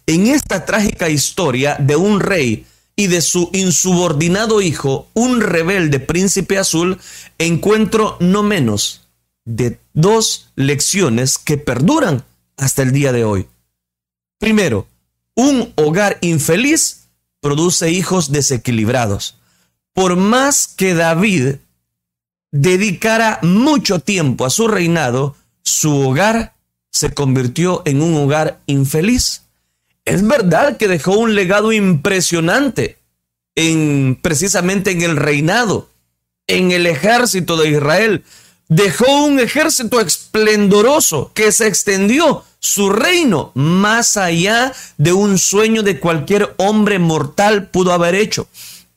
En 0.09 0.25
esta 0.25 0.65
trágica 0.65 1.07
historia 1.07 1.75
de 1.79 1.95
un 1.95 2.19
rey 2.19 2.65
y 2.95 3.05
de 3.05 3.21
su 3.21 3.51
insubordinado 3.53 4.59
hijo, 4.59 5.07
un 5.13 5.39
rebelde 5.39 5.99
príncipe 5.99 6.57
azul, 6.57 6.97
encuentro 7.37 8.17
no 8.19 8.41
menos 8.41 9.07
de 9.45 9.79
dos 9.93 10.49
lecciones 10.55 11.37
que 11.37 11.59
perduran 11.59 12.25
hasta 12.57 12.81
el 12.81 12.91
día 12.91 13.11
de 13.11 13.23
hoy. 13.23 13.45
Primero, 14.39 14.87
un 15.35 15.73
hogar 15.75 16.17
infeliz 16.21 17.09
produce 17.39 17.91
hijos 17.91 18.31
desequilibrados. 18.31 19.37
Por 19.93 20.15
más 20.15 20.67
que 20.67 20.95
David 20.95 21.57
dedicara 22.49 23.37
mucho 23.43 23.99
tiempo 23.99 24.47
a 24.47 24.49
su 24.49 24.67
reinado, 24.67 25.35
su 25.61 25.95
hogar 26.01 26.55
se 26.89 27.13
convirtió 27.13 27.83
en 27.85 28.01
un 28.01 28.15
hogar 28.15 28.59
infeliz. 28.65 29.43
Es 30.05 30.25
verdad 30.25 30.77
que 30.77 30.87
dejó 30.87 31.17
un 31.17 31.35
legado 31.35 31.71
impresionante 31.71 32.97
en 33.55 34.17
precisamente 34.21 34.91
en 34.91 35.01
el 35.01 35.17
reinado, 35.17 35.89
en 36.47 36.71
el 36.71 36.85
ejército 36.87 37.57
de 37.57 37.69
Israel. 37.69 38.23
Dejó 38.67 39.25
un 39.25 39.39
ejército 39.39 39.99
esplendoroso 39.99 41.31
que 41.33 41.51
se 41.51 41.67
extendió 41.67 42.43
su 42.59 42.89
reino 42.89 43.51
más 43.55 44.17
allá 44.17 44.73
de 44.97 45.13
un 45.13 45.37
sueño 45.37 45.81
de 45.81 45.99
cualquier 45.99 46.53
hombre 46.57 46.99
mortal 46.99 47.69
pudo 47.69 47.93
haber 47.93 48.15
hecho. 48.15 48.47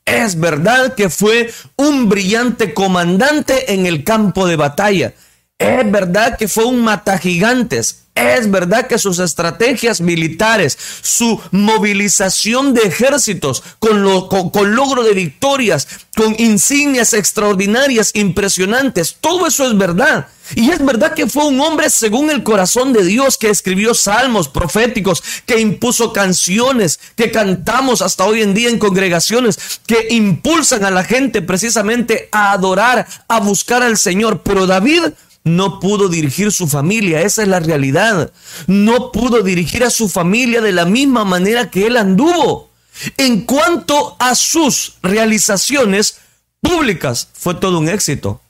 Es 0.04 0.38
verdad 0.38 0.94
que 0.94 1.08
fue 1.08 1.52
un 1.76 2.08
brillante 2.08 2.74
comandante 2.74 3.72
en 3.72 3.86
el 3.86 4.02
campo 4.04 4.46
de 4.46 4.56
batalla. 4.56 5.14
Es 5.62 5.90
verdad 5.90 6.36
que 6.36 6.48
fue 6.48 6.64
un 6.64 6.82
matagigantes. 6.82 8.02
Es 8.14 8.50
verdad 8.50 8.88
que 8.88 8.98
sus 8.98 9.18
estrategias 9.20 10.02
militares, 10.02 10.76
su 11.00 11.40
movilización 11.50 12.74
de 12.74 12.82
ejércitos 12.82 13.62
con, 13.78 14.28
con, 14.50 14.74
logro 14.74 15.02
de 15.02 15.14
victorias, 15.14 15.88
con 16.14 16.34
insignias 16.38 17.14
extraordinarias, 17.14 18.10
impresionantes, 18.14 19.16
todo 19.18 19.46
eso 19.46 19.66
es 19.66 19.78
verdad. 19.78 20.28
Y 20.54 20.70
es 20.70 20.84
verdad 20.84 21.14
que 21.14 21.26
fue 21.26 21.46
un 21.46 21.58
hombre 21.60 21.88
según 21.88 22.30
el 22.30 22.42
corazón 22.42 22.92
de 22.92 23.02
Dios 23.02 23.38
que 23.38 23.48
escribió 23.48 23.94
salmos 23.94 24.50
proféticos, 24.50 25.22
que 25.46 25.58
impuso 25.60 26.12
canciones 26.12 27.00
que 27.16 27.30
cantamos 27.30 28.02
hasta 28.02 28.26
hoy 28.26 28.42
en 28.42 28.52
día 28.52 28.68
en 28.68 28.78
congregaciones, 28.78 29.80
que 29.86 30.08
impulsan 30.10 30.84
a 30.84 30.90
la 30.90 31.04
gente 31.04 31.40
precisamente 31.40 32.28
a 32.30 32.52
adorar, 32.52 33.06
a 33.26 33.40
buscar 33.40 33.82
al 33.82 33.96
Señor. 33.96 34.42
Pero 34.42 34.66
David 34.66 35.14
no 35.44 35.80
pudo 35.80 36.08
dirigir 36.08 36.52
su 36.52 36.68
familia, 36.68 37.22
esa 37.22 37.42
es 37.42 37.48
la 37.48 37.60
realidad. 37.60 38.32
No 38.68 39.10
pudo 39.10 39.42
dirigir 39.42 39.82
a 39.84 39.90
su 39.90 40.08
familia 40.08 40.60
de 40.60 40.72
la 40.72 40.84
misma 40.84 41.24
manera 41.24 41.70
que 41.70 41.86
él 41.86 41.96
anduvo. 41.96 42.70
En 43.16 43.42
cuanto 43.42 44.16
a 44.20 44.34
sus 44.34 44.94
realizaciones 45.02 46.18
públicas, 46.60 47.28
fue 47.32 47.54
todo 47.54 47.78
un 47.78 47.88
éxito. 47.88 48.40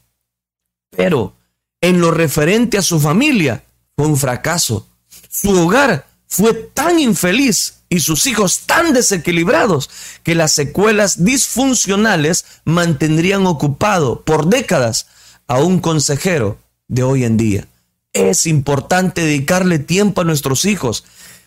Pero 0.94 1.35
en 1.81 2.00
lo 2.00 2.11
referente 2.11 2.76
a 2.76 2.83
su 2.83 3.00
familia, 3.00 3.64
fue 3.96 4.07
un 4.07 4.18
fracaso. 4.18 4.87
Su 5.31 5.50
hogar 5.59 6.07
fue 6.28 6.52
tan 6.52 6.98
infeliz 6.98 7.78
y 7.88 8.00
sus 8.00 8.26
hijos 8.26 8.61
tan 8.66 8.92
desequilibrados 8.92 9.88
que 10.22 10.35
las 10.35 10.52
secuelas 10.52 11.24
disfuncionales 11.24 12.44
mantendrían 12.64 13.46
ocupado 13.46 14.22
por 14.22 14.46
décadas 14.46 15.07
a 15.46 15.59
un 15.59 15.81
consejero 15.81 16.62
de 16.92 17.02
hoy 17.02 17.24
en 17.24 17.38
día. 17.38 17.66
Es 18.12 18.46
importante 18.46 19.22
dedicarle 19.22 19.78
tiempo 19.78 20.20
a 20.20 20.24
nuestros 20.24 20.66
hijos. 20.66 21.05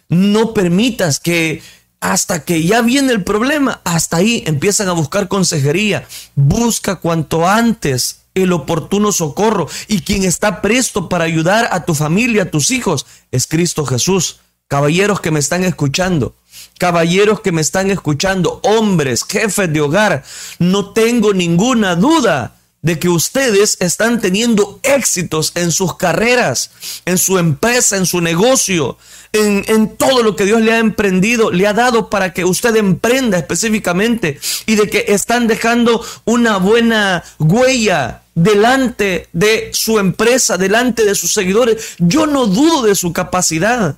No 0.10 0.54
permitas 0.54 1.20
que 1.20 1.62
hasta 2.02 2.44
que 2.44 2.64
ya 2.64 2.82
viene 2.82 3.14
el 3.14 3.24
problema, 3.24 3.82
hasta 3.84 4.18
ahí 4.18 4.44
empiezan 4.48 4.90
a 4.90 4.94
buscar 4.94 5.28
consejería. 5.28 6.08
Busca 6.34 6.96
cuanto 6.96 7.48
antes 7.48 8.22
el 8.34 8.52
oportuno 8.54 9.12
socorro 9.12 9.68
y 9.88 10.02
quien 10.02 10.24
está 10.24 10.62
presto 10.64 11.10
para 11.10 11.26
ayudar 11.26 11.70
a 11.72 11.86
tu 11.86 11.94
familia, 11.94 12.44
a 12.44 12.52
tus 12.52 12.72
hijos, 12.72 13.06
es 13.32 13.46
Cristo 13.46 13.86
Jesús. 13.86 14.40
Caballeros 14.68 15.22
que 15.22 15.30
me 15.30 15.40
están 15.40 15.64
escuchando, 15.64 16.34
caballeros 16.80 17.42
que 17.42 17.52
me 17.52 17.62
están 17.62 17.92
escuchando, 17.92 18.62
hombres, 18.64 19.24
jefes 19.24 19.72
de 19.72 19.80
hogar, 19.80 20.24
no 20.58 20.92
tengo 20.92 21.36
ninguna 21.36 21.96
duda 21.96 22.56
de 22.86 23.00
que 23.00 23.10
ustedes 23.10 23.78
están 23.80 24.22
teniendo 24.22 24.80
éxitos 24.84 25.54
en 25.56 25.72
sus 25.72 25.98
carreras, 25.98 26.70
en 27.06 27.18
su 27.18 27.40
empresa, 27.40 27.98
en 27.98 28.06
su 28.06 28.22
negocio, 28.22 29.00
en, 29.34 29.66
en, 29.68 29.98
todo 29.98 30.22
lo 30.22 30.36
que 30.36 30.46
Dios 30.46 30.62
le 30.62 30.72
ha 30.72 30.78
emprendido, 30.78 31.50
le 31.50 31.66
ha 31.66 31.74
dado 31.74 32.12
para 32.12 32.32
que 32.32 32.46
usted 32.46 32.76
emprenda 32.76 33.40
específicamente 33.40 34.40
y 34.68 34.76
de 34.76 34.88
que 34.88 35.06
están 35.08 35.48
dejando 35.48 36.06
una 36.26 36.58
buena 36.58 37.24
huella 37.40 38.22
delante 38.36 39.30
de 39.34 39.72
su 39.74 39.98
empresa, 39.98 40.56
delante 40.56 41.06
de 41.06 41.16
sus 41.16 41.34
seguidores. 41.34 41.96
Yo 41.98 42.28
no 42.28 42.46
dudo 42.46 42.84
de 42.84 42.94
su 42.94 43.14
capacidad, 43.14 43.98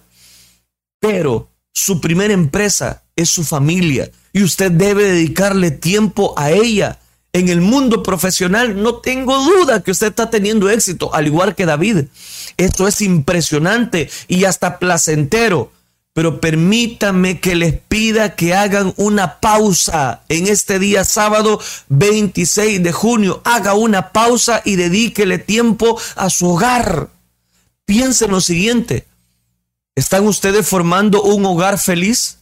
pero 1.02 1.50
su 1.73 2.00
primera 2.00 2.34
empresa 2.34 3.04
es 3.17 3.28
su 3.28 3.43
familia 3.43 4.10
y 4.32 4.43
usted 4.43 4.71
debe 4.71 5.04
dedicarle 5.04 5.71
tiempo 5.71 6.34
a 6.38 6.52
ella 6.52 7.00
en 7.38 7.50
el 7.50 7.62
mundo 7.62 8.02
profesional, 8.02 8.82
no 8.82 8.95
tengo 8.95 9.38
duda 9.43 9.84
que 9.84 9.91
usted 9.91 10.08
está 10.08 10.30
teniendo 10.30 10.69
éxito, 10.69 11.13
al 11.13 11.28
igual 11.28 11.56
que 11.56 11.65
David. 11.65 12.06
Esto 12.58 12.88
es 12.88 13.02
impresionante 13.02 14.10
y 14.28 14.45
hasta 14.45 14.80
placentero. 14.80 15.71
Pero 16.13 16.41
permítame 16.41 17.39
que 17.39 17.56
les 17.56 17.76
pida 17.80 18.36
que 18.36 18.56
hagan 18.56 18.91
una 18.97 19.39
pausa 19.39 20.23
en 20.30 20.47
este 20.47 20.80
día 20.80 21.04
sábado 21.06 21.62
26 21.89 22.82
de 22.82 22.91
junio. 22.91 23.39
Haga 23.43 23.76
una 23.76 24.12
pausa 24.12 24.63
y 24.65 24.78
dedíquele 24.78 25.38
tiempo 25.38 26.02
a 26.15 26.32
su 26.32 26.50
hogar. 26.50 27.10
Piensen 27.86 28.32
lo 28.32 28.41
siguiente. 28.41 29.06
¿Están 29.93 30.26
ustedes 30.26 30.67
formando 30.67 31.21
un 31.21 31.45
hogar 31.45 31.78
feliz? 31.78 32.39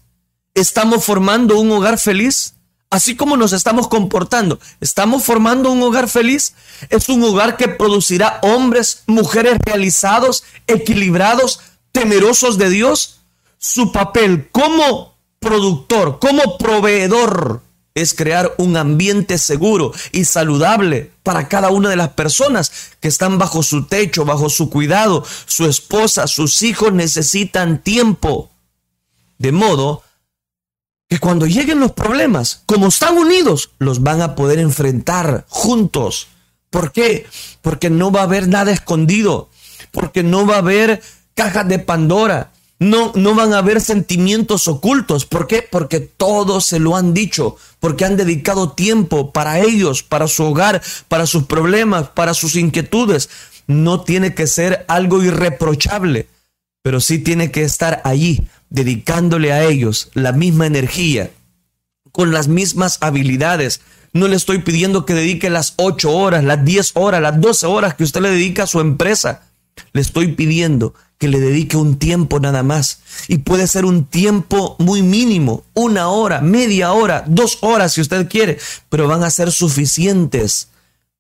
¿Estamos 0.54 1.04
formando 1.04 1.60
un 1.60 1.70
hogar 1.72 2.00
feliz? 2.00 2.55
Así 2.90 3.16
como 3.16 3.38
nos 3.38 3.54
estamos 3.54 3.88
comportando, 3.88 4.60
¿estamos 4.80 5.24
formando 5.24 5.72
un 5.72 5.82
hogar 5.84 6.10
feliz? 6.10 6.54
Es 6.90 7.10
un 7.10 7.24
hogar 7.24 7.58
que 7.58 7.68
producirá 7.68 8.40
hombres, 8.42 9.04
mujeres 9.08 9.58
realizados, 9.66 10.44
equilibrados, 10.68 11.60
temerosos 11.92 12.58
de 12.58 12.70
Dios. 12.70 13.22
Su 13.58 13.92
papel 13.92 14.50
como 14.52 15.18
productor, 15.40 16.20
como 16.20 16.58
proveedor, 16.58 17.62
es 17.96 18.14
crear 18.14 18.54
un 18.58 18.76
ambiente 18.76 19.38
seguro 19.38 19.94
y 20.12 20.26
saludable 20.26 21.12
para 21.24 21.48
cada 21.48 21.70
una 21.70 21.90
de 21.90 21.96
las 21.96 22.10
personas 22.10 22.92
que 23.00 23.08
están 23.08 23.38
bajo 23.38 23.64
su 23.64 23.88
techo, 23.88 24.26
bajo 24.26 24.50
su 24.50 24.70
cuidado. 24.70 25.24
Su 25.46 25.66
esposa, 25.66 26.28
sus 26.28 26.62
hijos 26.62 26.92
necesitan 26.92 27.82
tiempo. 27.82 28.52
De 29.38 29.54
modo 29.54 30.04
que 31.10 31.20
cuando 31.20 31.46
lleguen 31.46 31.80
los 31.80 31.92
problemas, 31.92 32.64
como 32.66 32.88
están 32.88 33.18
unidos, 33.18 33.72
los 33.78 34.02
van 34.02 34.22
a 34.22 34.36
poder 34.36 34.60
enfrentar 34.60 35.46
juntos. 35.50 36.28
¿Por 36.70 36.92
qué? 36.92 37.26
Porque 37.62 37.90
no 37.90 38.12
va 38.12 38.22
a 38.22 38.24
haber 38.24 38.48
nada 38.48 38.72
escondido, 38.72 39.50
porque 39.92 40.24
no 40.24 40.46
va 40.46 40.56
a 40.56 40.60
haber 40.60 41.02
cajas 41.36 41.68
de 41.68 41.80
Pandora. 41.80 42.52
No, 42.78 43.14
no 43.16 43.36
van 43.36 43.54
a 43.54 43.60
haber 43.60 43.80
sentimientos 43.80 44.68
ocultos. 44.68 45.26
¿Por 45.26 45.48
qué? 45.48 45.62
Porque 45.62 46.02
todos 46.02 46.66
se 46.66 46.80
lo 46.80 46.98
han 46.98 47.14
dicho, 47.14 47.56
porque 47.80 48.04
han 48.04 48.18
dedicado 48.18 48.74
tiempo 48.74 49.32
para 49.32 49.60
ellos, 49.60 50.04
para 50.04 50.28
su 50.28 50.44
hogar, 50.44 50.82
para 51.08 51.26
sus 51.26 51.44
problemas, 51.44 52.10
para 52.10 52.34
sus 52.34 52.58
inquietudes. 52.58 53.30
No 53.68 54.02
tiene 54.02 54.36
que 54.36 54.46
ser 54.46 54.84
algo 54.90 55.24
irreprochable, 55.24 56.28
pero 56.82 57.00
sí 57.00 57.20
tiene 57.20 57.50
que 57.50 57.64
estar 57.64 58.02
allí, 58.04 58.46
dedicándole 58.70 59.52
a 59.52 59.64
ellos 59.64 60.10
la 60.14 60.32
misma 60.32 60.68
energía, 60.68 61.32
con 62.12 62.32
las 62.32 62.48
mismas 62.48 62.98
habilidades. 63.02 63.82
No 64.14 64.28
le 64.28 64.36
estoy 64.36 64.60
pidiendo 64.60 65.06
que 65.06 65.14
dedique 65.14 65.50
las 65.50 65.74
8 65.78 66.12
horas, 66.12 66.44
las 66.44 66.64
10 66.64 66.92
horas, 66.96 67.22
las 67.22 67.40
12 67.42 67.66
horas 67.68 67.96
que 67.96 68.04
usted 68.04 68.22
le 68.22 68.30
dedica 68.30 68.64
a 68.64 68.68
su 68.68 68.80
empresa. 68.80 69.44
Le 69.92 70.02
estoy 70.02 70.30
pidiendo 70.30 70.94
que 71.18 71.28
le 71.28 71.40
dedique 71.40 71.78
un 71.78 71.98
tiempo 71.98 72.40
nada 72.40 72.64
más. 72.64 73.00
Y 73.28 73.40
puede 73.40 73.68
ser 73.68 73.86
un 73.86 74.06
tiempo 74.06 74.76
muy 74.80 75.02
mínimo, 75.02 75.64
una 75.74 76.10
hora, 76.10 76.42
media 76.42 76.94
hora, 76.94 77.24
dos 77.28 77.60
horas 77.62 77.94
si 77.94 78.02
usted 78.02 78.28
quiere, 78.30 78.58
pero 78.90 79.08
van 79.08 79.24
a 79.24 79.30
ser 79.32 79.52
suficientes 79.52 80.70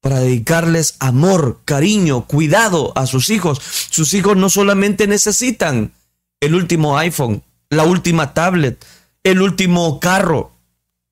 para 0.02 0.20
dedicarles 0.20 0.96
amor, 1.00 1.62
cariño, 1.66 2.26
cuidado 2.28 2.94
a 2.96 3.08
sus 3.08 3.30
hijos. 3.30 3.60
Sus 3.90 4.14
hijos 4.14 4.38
no 4.38 4.50
solamente 4.50 5.08
necesitan 5.08 5.94
el 6.39 6.56
último 6.56 6.98
iPhone, 6.98 7.43
la 7.69 7.84
última 7.84 8.34
tablet, 8.34 8.84
el 9.24 9.41
último 9.41 10.00
carro, 10.00 10.52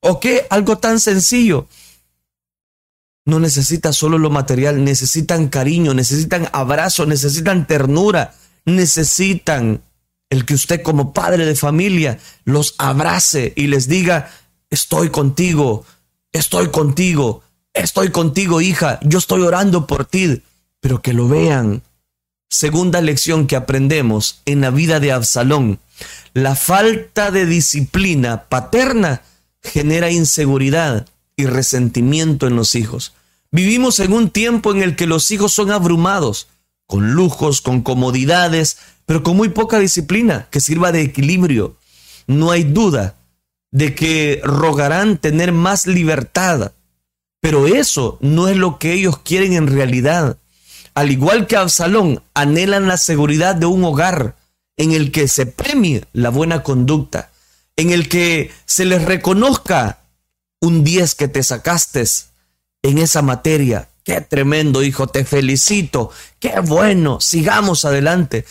o 0.00 0.20
qué, 0.20 0.46
algo 0.50 0.78
tan 0.78 1.00
sencillo. 1.00 1.66
No 3.26 3.40
necesita 3.40 3.92
solo 3.92 4.18
lo 4.18 4.28
material, 4.28 4.84
necesitan 4.84 5.48
cariño, 5.48 5.94
necesitan 5.94 6.48
abrazo, 6.52 7.06
necesitan 7.06 7.66
ternura, 7.66 8.34
necesitan 8.66 9.82
el 10.28 10.44
que 10.44 10.54
usted 10.54 10.82
como 10.82 11.12
padre 11.12 11.46
de 11.46 11.54
familia 11.54 12.18
los 12.44 12.74
abrace 12.78 13.52
y 13.56 13.68
les 13.68 13.88
diga, 13.88 14.30
estoy 14.68 15.08
contigo, 15.10 15.86
estoy 16.32 16.68
contigo, 16.68 17.42
estoy 17.72 18.10
contigo 18.10 18.60
hija, 18.60 18.98
yo 19.02 19.18
estoy 19.18 19.42
orando 19.42 19.86
por 19.86 20.04
ti, 20.04 20.42
pero 20.80 21.00
que 21.00 21.12
lo 21.12 21.28
vean. 21.28 21.82
Segunda 22.50 23.00
lección 23.00 23.46
que 23.46 23.56
aprendemos 23.56 24.40
en 24.44 24.60
la 24.60 24.70
vida 24.70 25.00
de 25.00 25.12
Absalón, 25.12 25.80
la 26.34 26.54
falta 26.54 27.30
de 27.30 27.46
disciplina 27.46 28.44
paterna 28.44 29.22
genera 29.62 30.10
inseguridad 30.10 31.06
y 31.36 31.46
resentimiento 31.46 32.46
en 32.46 32.56
los 32.56 32.74
hijos. 32.74 33.14
Vivimos 33.50 34.00
en 34.00 34.12
un 34.12 34.30
tiempo 34.30 34.72
en 34.72 34.82
el 34.82 34.96
que 34.96 35.06
los 35.06 35.30
hijos 35.30 35.52
son 35.52 35.70
abrumados, 35.70 36.48
con 36.86 37.12
lujos, 37.12 37.60
con 37.60 37.82
comodidades, 37.82 38.78
pero 39.06 39.22
con 39.22 39.36
muy 39.36 39.48
poca 39.48 39.78
disciplina 39.78 40.48
que 40.50 40.60
sirva 40.60 40.92
de 40.92 41.02
equilibrio. 41.02 41.76
No 42.26 42.50
hay 42.50 42.64
duda 42.64 43.16
de 43.70 43.94
que 43.94 44.40
rogarán 44.44 45.18
tener 45.18 45.52
más 45.52 45.86
libertad, 45.86 46.72
pero 47.40 47.66
eso 47.66 48.18
no 48.20 48.48
es 48.48 48.56
lo 48.56 48.78
que 48.78 48.92
ellos 48.92 49.18
quieren 49.18 49.52
en 49.52 49.66
realidad. 49.66 50.38
Al 50.94 51.10
igual 51.10 51.46
que 51.46 51.56
Absalón, 51.56 52.22
anhelan 52.34 52.88
la 52.88 52.96
seguridad 52.96 53.54
de 53.54 53.66
un 53.66 53.84
hogar 53.84 54.36
en 54.76 54.92
el 54.92 55.12
que 55.12 55.28
se 55.28 55.46
premie 55.46 56.04
la 56.12 56.30
buena 56.30 56.62
conducta, 56.62 57.30
en 57.76 57.90
el 57.90 58.08
que 58.08 58.52
se 58.66 58.84
les 58.84 59.04
reconozca 59.04 59.98
un 60.60 60.84
10 60.84 61.14
que 61.14 61.28
te 61.28 61.42
sacaste 61.42 62.04
en 62.82 62.98
esa 62.98 63.22
materia, 63.22 63.88
Qué 64.04 64.20
tremendo, 64.20 64.82
hijo, 64.82 65.06
te 65.06 65.24
felicito. 65.24 66.10
Qué 66.38 66.60
bueno, 66.60 67.20
sigamos 67.20 67.86
adelante. 67.86 68.44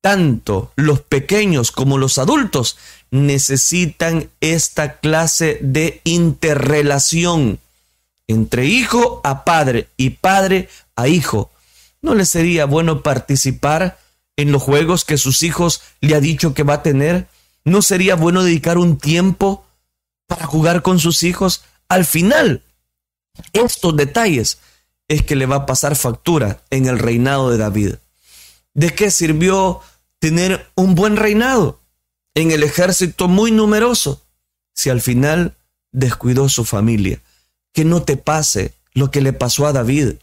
Tanto 0.00 0.70
los 0.76 1.00
pequeños 1.00 1.72
como 1.72 1.98
los 1.98 2.18
adultos 2.18 2.78
necesitan 3.10 4.30
esta 4.40 4.98
clase 4.98 5.58
de 5.62 6.00
interrelación 6.04 7.58
entre 8.28 8.66
hijo 8.66 9.20
a 9.24 9.44
padre 9.44 9.88
y 9.96 10.10
padre 10.10 10.68
a 10.94 11.08
hijo. 11.08 11.50
¿No 12.04 12.14
le 12.14 12.26
sería 12.26 12.66
bueno 12.66 13.00
participar 13.00 13.98
en 14.36 14.52
los 14.52 14.62
juegos 14.62 15.06
que 15.06 15.16
sus 15.16 15.42
hijos 15.42 15.80
le 16.02 16.14
ha 16.14 16.20
dicho 16.20 16.52
que 16.52 16.62
va 16.62 16.74
a 16.74 16.82
tener? 16.82 17.28
¿No 17.64 17.80
sería 17.80 18.14
bueno 18.14 18.44
dedicar 18.44 18.76
un 18.76 18.98
tiempo 18.98 19.64
para 20.26 20.44
jugar 20.44 20.82
con 20.82 21.00
sus 21.00 21.22
hijos? 21.22 21.64
Al 21.88 22.04
final, 22.04 22.62
estos 23.54 23.96
detalles 23.96 24.58
es 25.08 25.22
que 25.22 25.34
le 25.34 25.46
va 25.46 25.56
a 25.56 25.66
pasar 25.66 25.96
factura 25.96 26.60
en 26.68 26.84
el 26.84 26.98
reinado 26.98 27.48
de 27.48 27.56
David. 27.56 27.94
¿De 28.74 28.94
qué 28.94 29.10
sirvió 29.10 29.80
tener 30.18 30.66
un 30.74 30.94
buen 30.94 31.16
reinado 31.16 31.80
en 32.34 32.50
el 32.50 32.64
ejército 32.64 33.28
muy 33.28 33.50
numeroso 33.50 34.20
si 34.74 34.90
al 34.90 35.00
final 35.00 35.56
descuidó 35.90 36.50
su 36.50 36.66
familia? 36.66 37.22
Que 37.72 37.86
no 37.86 38.02
te 38.02 38.18
pase 38.18 38.74
lo 38.92 39.10
que 39.10 39.22
le 39.22 39.32
pasó 39.32 39.66
a 39.66 39.72
David. 39.72 40.16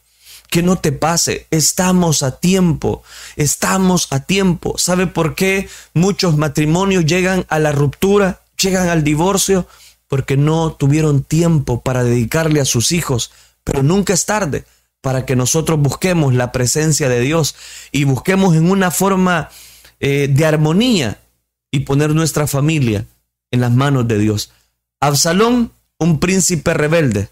Que 0.52 0.62
no 0.62 0.76
te 0.76 0.92
pase, 0.92 1.48
estamos 1.50 2.22
a 2.22 2.40
tiempo, 2.40 3.02
estamos 3.38 4.08
a 4.12 4.20
tiempo. 4.20 4.78
¿Sabe 4.78 5.08
por 5.08 5.34
qué 5.34 5.68
muchos 5.94 6.38
matrimonios 6.38 7.06
llegan 7.06 7.46
a 7.50 7.58
la 7.58 7.72
ruptura, 7.72 8.42
llegan 8.62 8.90
al 8.90 9.04
divorcio? 9.04 9.66
Porque 10.08 10.38
no 10.38 10.74
tuvieron 10.74 11.24
tiempo 11.24 11.82
para 11.82 12.04
dedicarle 12.04 12.60
a 12.62 12.66
sus 12.66 12.92
hijos, 12.92 13.32
pero 13.64 13.82
nunca 13.82 14.14
es 14.14 14.26
tarde 14.26 14.66
para 15.00 15.26
que 15.26 15.36
nosotros 15.36 15.80
busquemos 15.80 16.34
la 16.34 16.52
presencia 16.52 17.10
de 17.10 17.22
Dios 17.22 17.56
y 17.92 18.04
busquemos 18.04 18.56
en 18.56 18.70
una 18.70 18.92
forma 18.92 19.50
eh, 20.00 20.28
de 20.30 20.46
armonía 20.46 21.22
y 21.72 21.82
poner 21.82 22.14
nuestra 22.14 22.46
familia 22.46 23.06
en 23.52 23.62
las 23.62 23.72
manos 23.72 24.08
de 24.08 24.18
Dios. 24.18 24.52
Absalón, 25.00 25.72
un 25.98 26.20
príncipe 26.20 26.74
rebelde, 26.74 27.30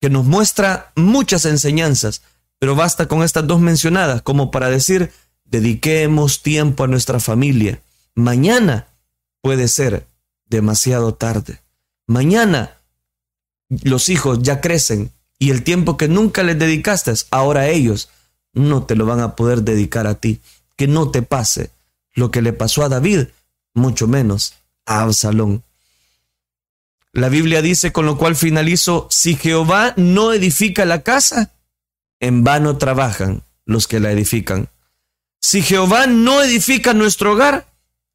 que 0.00 0.10
nos 0.10 0.24
muestra 0.24 0.90
muchas 0.96 1.44
enseñanzas, 1.44 2.22
pero 2.62 2.76
basta 2.76 3.08
con 3.08 3.24
estas 3.24 3.44
dos 3.44 3.60
mencionadas 3.60 4.22
como 4.22 4.52
para 4.52 4.70
decir, 4.70 5.10
dediquemos 5.44 6.44
tiempo 6.44 6.84
a 6.84 6.86
nuestra 6.86 7.18
familia. 7.18 7.82
Mañana 8.14 8.86
puede 9.40 9.66
ser 9.66 10.06
demasiado 10.46 11.12
tarde. 11.12 11.60
Mañana 12.06 12.78
los 13.68 14.08
hijos 14.10 14.44
ya 14.44 14.60
crecen, 14.60 15.10
y 15.40 15.50
el 15.50 15.64
tiempo 15.64 15.96
que 15.96 16.06
nunca 16.06 16.44
les 16.44 16.56
dedicaste, 16.56 17.12
ahora 17.32 17.66
ellos 17.66 18.10
no 18.52 18.84
te 18.84 18.94
lo 18.94 19.06
van 19.06 19.18
a 19.18 19.34
poder 19.34 19.62
dedicar 19.62 20.06
a 20.06 20.14
ti. 20.14 20.38
Que 20.76 20.86
no 20.86 21.10
te 21.10 21.22
pase 21.22 21.70
lo 22.14 22.30
que 22.30 22.42
le 22.42 22.52
pasó 22.52 22.84
a 22.84 22.88
David, 22.88 23.26
mucho 23.74 24.06
menos 24.06 24.54
a 24.86 25.02
Absalón. 25.02 25.64
La 27.12 27.28
Biblia 27.28 27.60
dice, 27.60 27.90
con 27.90 28.06
lo 28.06 28.16
cual 28.18 28.36
finalizo, 28.36 29.08
si 29.10 29.34
Jehová 29.34 29.94
no 29.96 30.32
edifica 30.32 30.84
la 30.84 31.02
casa, 31.02 31.50
en 32.22 32.44
vano 32.44 32.78
trabajan 32.78 33.42
los 33.66 33.88
que 33.88 33.98
la 33.98 34.12
edifican. 34.12 34.68
Si 35.40 35.60
Jehová 35.60 36.06
no 36.06 36.40
edifica 36.40 36.94
nuestro 36.94 37.32
hogar, 37.32 37.66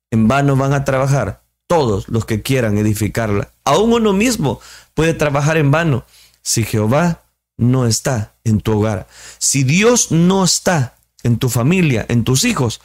en 0.10 0.30
vano 0.30 0.56
van 0.56 0.74
a 0.74 0.86
trabajar 0.86 1.44
todos 1.68 2.08
los 2.08 2.24
que 2.24 2.42
quieran 2.42 2.78
edificarla. 2.78 3.52
Aún 3.66 3.92
uno 3.92 4.14
mismo 4.14 4.62
puede 4.94 5.14
trabajar 5.14 5.58
en 5.58 5.72
vano 5.72 6.06
si 6.42 6.64
Jehová 6.64 7.26
no 7.58 7.86
está 7.86 8.36
en 8.46 8.62
tu 8.62 8.80
hogar, 8.80 9.08
si 9.40 9.64
Dios 9.64 10.12
no 10.12 10.46
está 10.46 10.96
en 11.24 11.38
tu 11.38 11.50
familia, 11.50 12.06
en 12.08 12.24
tus 12.24 12.46
hijos, 12.46 12.80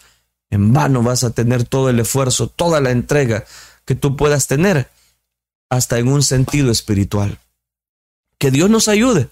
en 0.50 0.72
vano 0.72 1.04
vas 1.04 1.22
a 1.22 1.30
tener 1.30 1.62
todo 1.62 1.88
el 1.88 2.00
esfuerzo, 2.00 2.48
toda 2.48 2.80
la 2.80 2.90
entrega 2.90 3.44
que 3.84 3.94
tú 3.94 4.16
puedas 4.16 4.48
tener, 4.48 4.90
hasta 5.70 6.00
en 6.00 6.08
un 6.08 6.24
sentido 6.24 6.72
espiritual. 6.72 7.38
Que 8.38 8.50
Dios 8.50 8.68
nos 8.68 8.88
ayude 8.88 9.28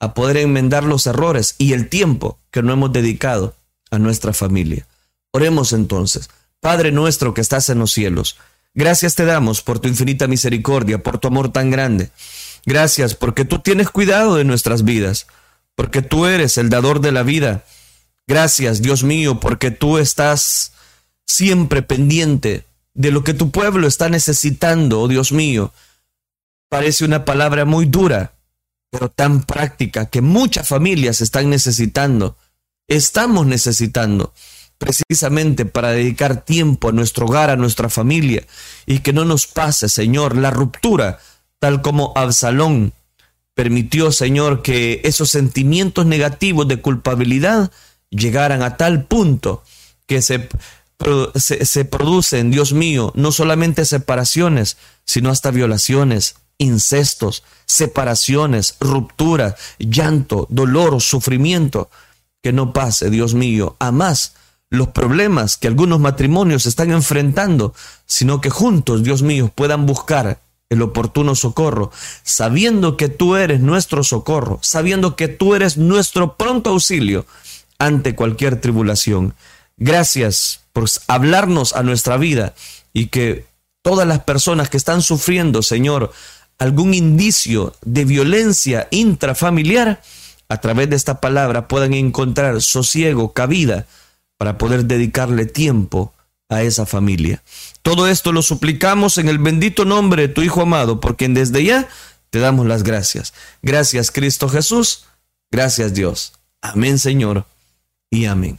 a 0.00 0.14
poder 0.14 0.38
enmendar 0.38 0.84
los 0.84 1.06
errores 1.06 1.54
y 1.58 1.72
el 1.72 1.88
tiempo 1.88 2.38
que 2.50 2.62
no 2.62 2.72
hemos 2.72 2.92
dedicado 2.92 3.54
a 3.90 3.98
nuestra 3.98 4.32
familia. 4.32 4.86
Oremos 5.32 5.72
entonces. 5.72 6.30
Padre 6.60 6.92
nuestro 6.92 7.34
que 7.34 7.40
estás 7.40 7.68
en 7.68 7.78
los 7.78 7.92
cielos, 7.92 8.36
gracias 8.74 9.14
te 9.14 9.24
damos 9.24 9.62
por 9.62 9.78
tu 9.78 9.88
infinita 9.88 10.26
misericordia, 10.26 11.02
por 11.02 11.18
tu 11.18 11.28
amor 11.28 11.52
tan 11.52 11.70
grande. 11.70 12.10
Gracias 12.66 13.14
porque 13.14 13.44
tú 13.44 13.60
tienes 13.60 13.90
cuidado 13.90 14.34
de 14.34 14.44
nuestras 14.44 14.84
vidas, 14.84 15.26
porque 15.76 16.02
tú 16.02 16.26
eres 16.26 16.58
el 16.58 16.68
dador 16.68 17.00
de 17.00 17.12
la 17.12 17.22
vida. 17.22 17.64
Gracias, 18.26 18.82
Dios 18.82 19.04
mío, 19.04 19.38
porque 19.40 19.70
tú 19.70 19.98
estás 19.98 20.72
siempre 21.24 21.82
pendiente 21.82 22.64
de 22.94 23.12
lo 23.12 23.22
que 23.22 23.34
tu 23.34 23.50
pueblo 23.50 23.86
está 23.86 24.08
necesitando, 24.08 25.00
oh 25.00 25.08
Dios 25.08 25.30
mío. 25.30 25.72
Parece 26.68 27.04
una 27.04 27.24
palabra 27.24 27.64
muy 27.64 27.86
dura, 27.86 28.32
pero 28.90 29.10
tan 29.10 29.42
práctica 29.42 30.06
que 30.06 30.20
muchas 30.20 30.66
familias 30.66 31.20
están 31.20 31.50
necesitando. 31.50 32.36
Estamos 32.86 33.46
necesitando 33.46 34.32
precisamente 34.78 35.66
para 35.66 35.90
dedicar 35.90 36.44
tiempo 36.44 36.88
a 36.88 36.92
nuestro 36.92 37.26
hogar, 37.26 37.50
a 37.50 37.56
nuestra 37.56 37.88
familia, 37.88 38.46
y 38.86 39.00
que 39.00 39.12
no 39.12 39.24
nos 39.24 39.46
pase, 39.46 39.88
Señor, 39.88 40.36
la 40.36 40.50
ruptura 40.50 41.18
tal 41.58 41.82
como 41.82 42.12
Absalón 42.16 42.92
permitió, 43.54 44.12
Señor, 44.12 44.62
que 44.62 45.00
esos 45.02 45.30
sentimientos 45.30 46.06
negativos 46.06 46.68
de 46.68 46.80
culpabilidad 46.80 47.72
llegaran 48.08 48.62
a 48.62 48.76
tal 48.76 49.04
punto 49.04 49.64
que 50.06 50.22
se, 50.22 50.48
se, 51.34 51.66
se 51.66 51.84
producen, 51.84 52.52
Dios 52.52 52.72
mío, 52.72 53.12
no 53.16 53.32
solamente 53.32 53.84
separaciones, 53.84 54.76
sino 55.04 55.30
hasta 55.30 55.50
violaciones, 55.50 56.36
incestos, 56.58 57.44
separaciones, 57.66 58.76
rupturas, 58.80 59.54
llanto, 59.78 60.46
dolor, 60.50 61.00
sufrimiento. 61.00 61.90
Que 62.42 62.52
no 62.52 62.72
pase, 62.72 63.10
Dios 63.10 63.34
mío, 63.34 63.76
a 63.80 63.90
más 63.90 64.34
los 64.70 64.88
problemas 64.88 65.56
que 65.56 65.66
algunos 65.66 65.98
matrimonios 65.98 66.66
están 66.66 66.90
enfrentando, 66.90 67.74
sino 68.06 68.40
que 68.40 68.50
juntos, 68.50 69.02
Dios 69.02 69.22
mío, 69.22 69.50
puedan 69.54 69.86
buscar 69.86 70.40
el 70.68 70.82
oportuno 70.82 71.34
socorro, 71.34 71.90
sabiendo 72.22 72.96
que 72.96 73.08
tú 73.08 73.36
eres 73.36 73.60
nuestro 73.60 74.04
socorro, 74.04 74.58
sabiendo 74.62 75.16
que 75.16 75.28
tú 75.28 75.54
eres 75.54 75.78
nuestro 75.78 76.36
pronto 76.36 76.70
auxilio 76.70 77.24
ante 77.78 78.14
cualquier 78.14 78.60
tribulación. 78.60 79.34
Gracias 79.78 80.60
por 80.72 80.84
hablarnos 81.06 81.72
a 81.74 81.82
nuestra 81.82 82.18
vida 82.18 82.54
y 82.92 83.06
que 83.06 83.46
todas 83.82 84.06
las 84.06 84.20
personas 84.20 84.68
que 84.68 84.76
están 84.76 85.00
sufriendo, 85.00 85.62
Señor, 85.62 86.12
algún 86.58 86.94
indicio 86.94 87.74
de 87.84 88.04
violencia 88.04 88.88
intrafamiliar, 88.90 90.02
a 90.48 90.60
través 90.60 90.88
de 90.90 90.96
esta 90.96 91.20
palabra 91.20 91.68
puedan 91.68 91.94
encontrar 91.94 92.60
sosiego, 92.62 93.32
cabida, 93.32 93.86
para 94.36 94.56
poder 94.56 94.84
dedicarle 94.84 95.46
tiempo 95.46 96.12
a 96.48 96.62
esa 96.62 96.86
familia. 96.86 97.42
Todo 97.82 98.08
esto 98.08 98.32
lo 98.32 98.42
suplicamos 98.42 99.18
en 99.18 99.28
el 99.28 99.38
bendito 99.38 99.84
nombre 99.84 100.22
de 100.22 100.34
tu 100.34 100.42
Hijo 100.42 100.62
amado, 100.62 101.00
porque 101.00 101.28
desde 101.28 101.64
ya 101.64 101.88
te 102.30 102.38
damos 102.38 102.66
las 102.66 102.82
gracias. 102.82 103.34
Gracias 103.62 104.10
Cristo 104.10 104.48
Jesús, 104.48 105.04
gracias 105.50 105.94
Dios. 105.94 106.32
Amén 106.60 106.98
Señor 106.98 107.46
y 108.10 108.24
amén. 108.26 108.58